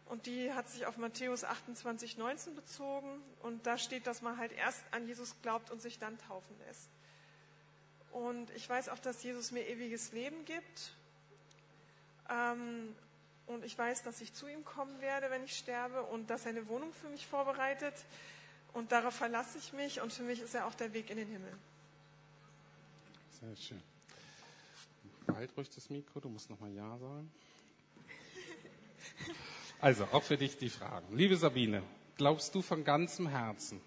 Und 0.05 0.25
die 0.25 0.51
hat 0.51 0.67
sich 0.67 0.85
auf 0.85 0.97
Matthäus 0.97 1.43
28, 1.43 2.17
19 2.17 2.55
bezogen. 2.55 3.21
Und 3.41 3.65
da 3.67 3.77
steht, 3.77 4.07
dass 4.07 4.21
man 4.21 4.37
halt 4.37 4.51
erst 4.51 4.83
an 4.91 5.07
Jesus 5.07 5.35
glaubt 5.41 5.71
und 5.71 5.81
sich 5.81 5.99
dann 5.99 6.17
taufen 6.17 6.55
lässt. 6.67 6.89
Und 8.11 8.49
ich 8.51 8.67
weiß 8.67 8.89
auch, 8.89 8.99
dass 8.99 9.21
Jesus 9.23 9.51
mir 9.51 9.67
ewiges 9.67 10.11
Leben 10.11 10.45
gibt. 10.45 10.93
Ähm, 12.29 12.95
und 13.45 13.63
ich 13.63 13.77
weiß, 13.77 14.03
dass 14.03 14.21
ich 14.21 14.33
zu 14.33 14.47
ihm 14.47 14.65
kommen 14.65 14.99
werde, 14.99 15.29
wenn 15.29 15.43
ich 15.43 15.57
sterbe 15.57 16.03
und 16.03 16.29
dass 16.29 16.45
er 16.45 16.51
eine 16.51 16.67
Wohnung 16.67 16.93
für 16.93 17.09
mich 17.09 17.25
vorbereitet. 17.25 17.93
Und 18.73 18.91
darauf 18.91 19.15
verlasse 19.15 19.57
ich 19.57 19.73
mich 19.73 20.01
und 20.01 20.13
für 20.13 20.23
mich 20.23 20.41
ist 20.41 20.53
er 20.53 20.67
auch 20.67 20.75
der 20.75 20.93
Weg 20.93 21.09
in 21.09 21.17
den 21.17 21.27
Himmel. 21.27 21.51
Sehr 23.41 23.55
schön. 23.55 23.81
Behalt 25.25 25.55
ruhig 25.55 25.69
das 25.69 25.89
Mikro, 25.89 26.19
du 26.19 26.27
musst 26.27 26.49
nochmal 26.49 26.73
Ja 26.73 26.97
sagen. 26.97 27.31
Also, 29.79 30.03
auch 30.11 30.23
für 30.23 30.35
dich 30.35 30.57
die 30.57 30.69
Fragen. 30.69 31.15
Liebe 31.15 31.37
Sabine, 31.37 31.81
glaubst 32.17 32.53
du 32.53 32.61
von 32.61 32.83
ganzem 32.83 33.29
Herzen, 33.29 33.79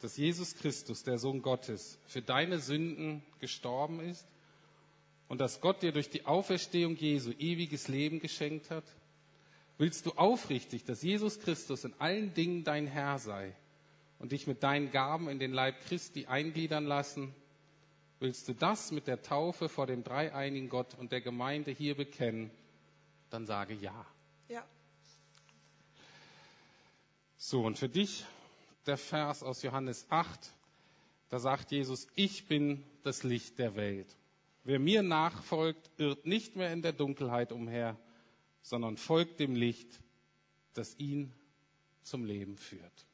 dass 0.00 0.16
Jesus 0.16 0.54
Christus, 0.54 1.02
der 1.02 1.18
Sohn 1.18 1.42
Gottes, 1.42 1.98
für 2.06 2.22
deine 2.22 2.60
Sünden 2.60 3.22
gestorben 3.40 4.00
ist 4.00 4.26
und 5.28 5.42
dass 5.42 5.60
Gott 5.60 5.82
dir 5.82 5.92
durch 5.92 6.08
die 6.08 6.24
Auferstehung 6.24 6.96
Jesu 6.96 7.32
ewiges 7.32 7.88
Leben 7.88 8.20
geschenkt 8.20 8.70
hat? 8.70 8.84
Willst 9.76 10.06
du 10.06 10.12
aufrichtig, 10.12 10.84
dass 10.84 11.02
Jesus 11.02 11.40
Christus 11.40 11.84
in 11.84 11.92
allen 11.98 12.32
Dingen 12.32 12.64
dein 12.64 12.86
Herr 12.86 13.18
sei 13.18 13.54
und 14.18 14.32
dich 14.32 14.46
mit 14.46 14.62
deinen 14.62 14.90
Gaben 14.92 15.28
in 15.28 15.38
den 15.38 15.52
Leib 15.52 15.78
Christi 15.82 16.24
eingliedern 16.24 16.86
lassen 16.86 17.34
Willst 18.22 18.46
du 18.46 18.54
das 18.54 18.92
mit 18.92 19.08
der 19.08 19.20
Taufe 19.20 19.68
vor 19.68 19.88
dem 19.88 20.04
dreieinigen 20.04 20.68
Gott 20.68 20.94
und 20.96 21.10
der 21.10 21.20
Gemeinde 21.20 21.72
hier 21.72 21.96
bekennen, 21.96 22.52
dann 23.30 23.46
sage 23.46 23.74
ja. 23.74 24.06
Ja. 24.48 24.64
So, 27.36 27.64
und 27.64 27.78
für 27.78 27.88
dich 27.88 28.24
der 28.86 28.96
Vers 28.96 29.42
aus 29.42 29.64
Johannes 29.64 30.06
8, 30.08 30.54
da 31.30 31.40
sagt 31.40 31.72
Jesus, 31.72 32.06
ich 32.14 32.46
bin 32.46 32.84
das 33.02 33.24
Licht 33.24 33.58
der 33.58 33.74
Welt. 33.74 34.16
Wer 34.62 34.78
mir 34.78 35.02
nachfolgt, 35.02 35.90
irrt 35.96 36.24
nicht 36.24 36.54
mehr 36.54 36.72
in 36.72 36.80
der 36.80 36.92
Dunkelheit 36.92 37.50
umher, 37.50 37.98
sondern 38.62 38.98
folgt 38.98 39.40
dem 39.40 39.56
Licht, 39.56 39.98
das 40.74 40.96
ihn 40.96 41.32
zum 42.02 42.24
Leben 42.24 42.56
führt. 42.56 43.06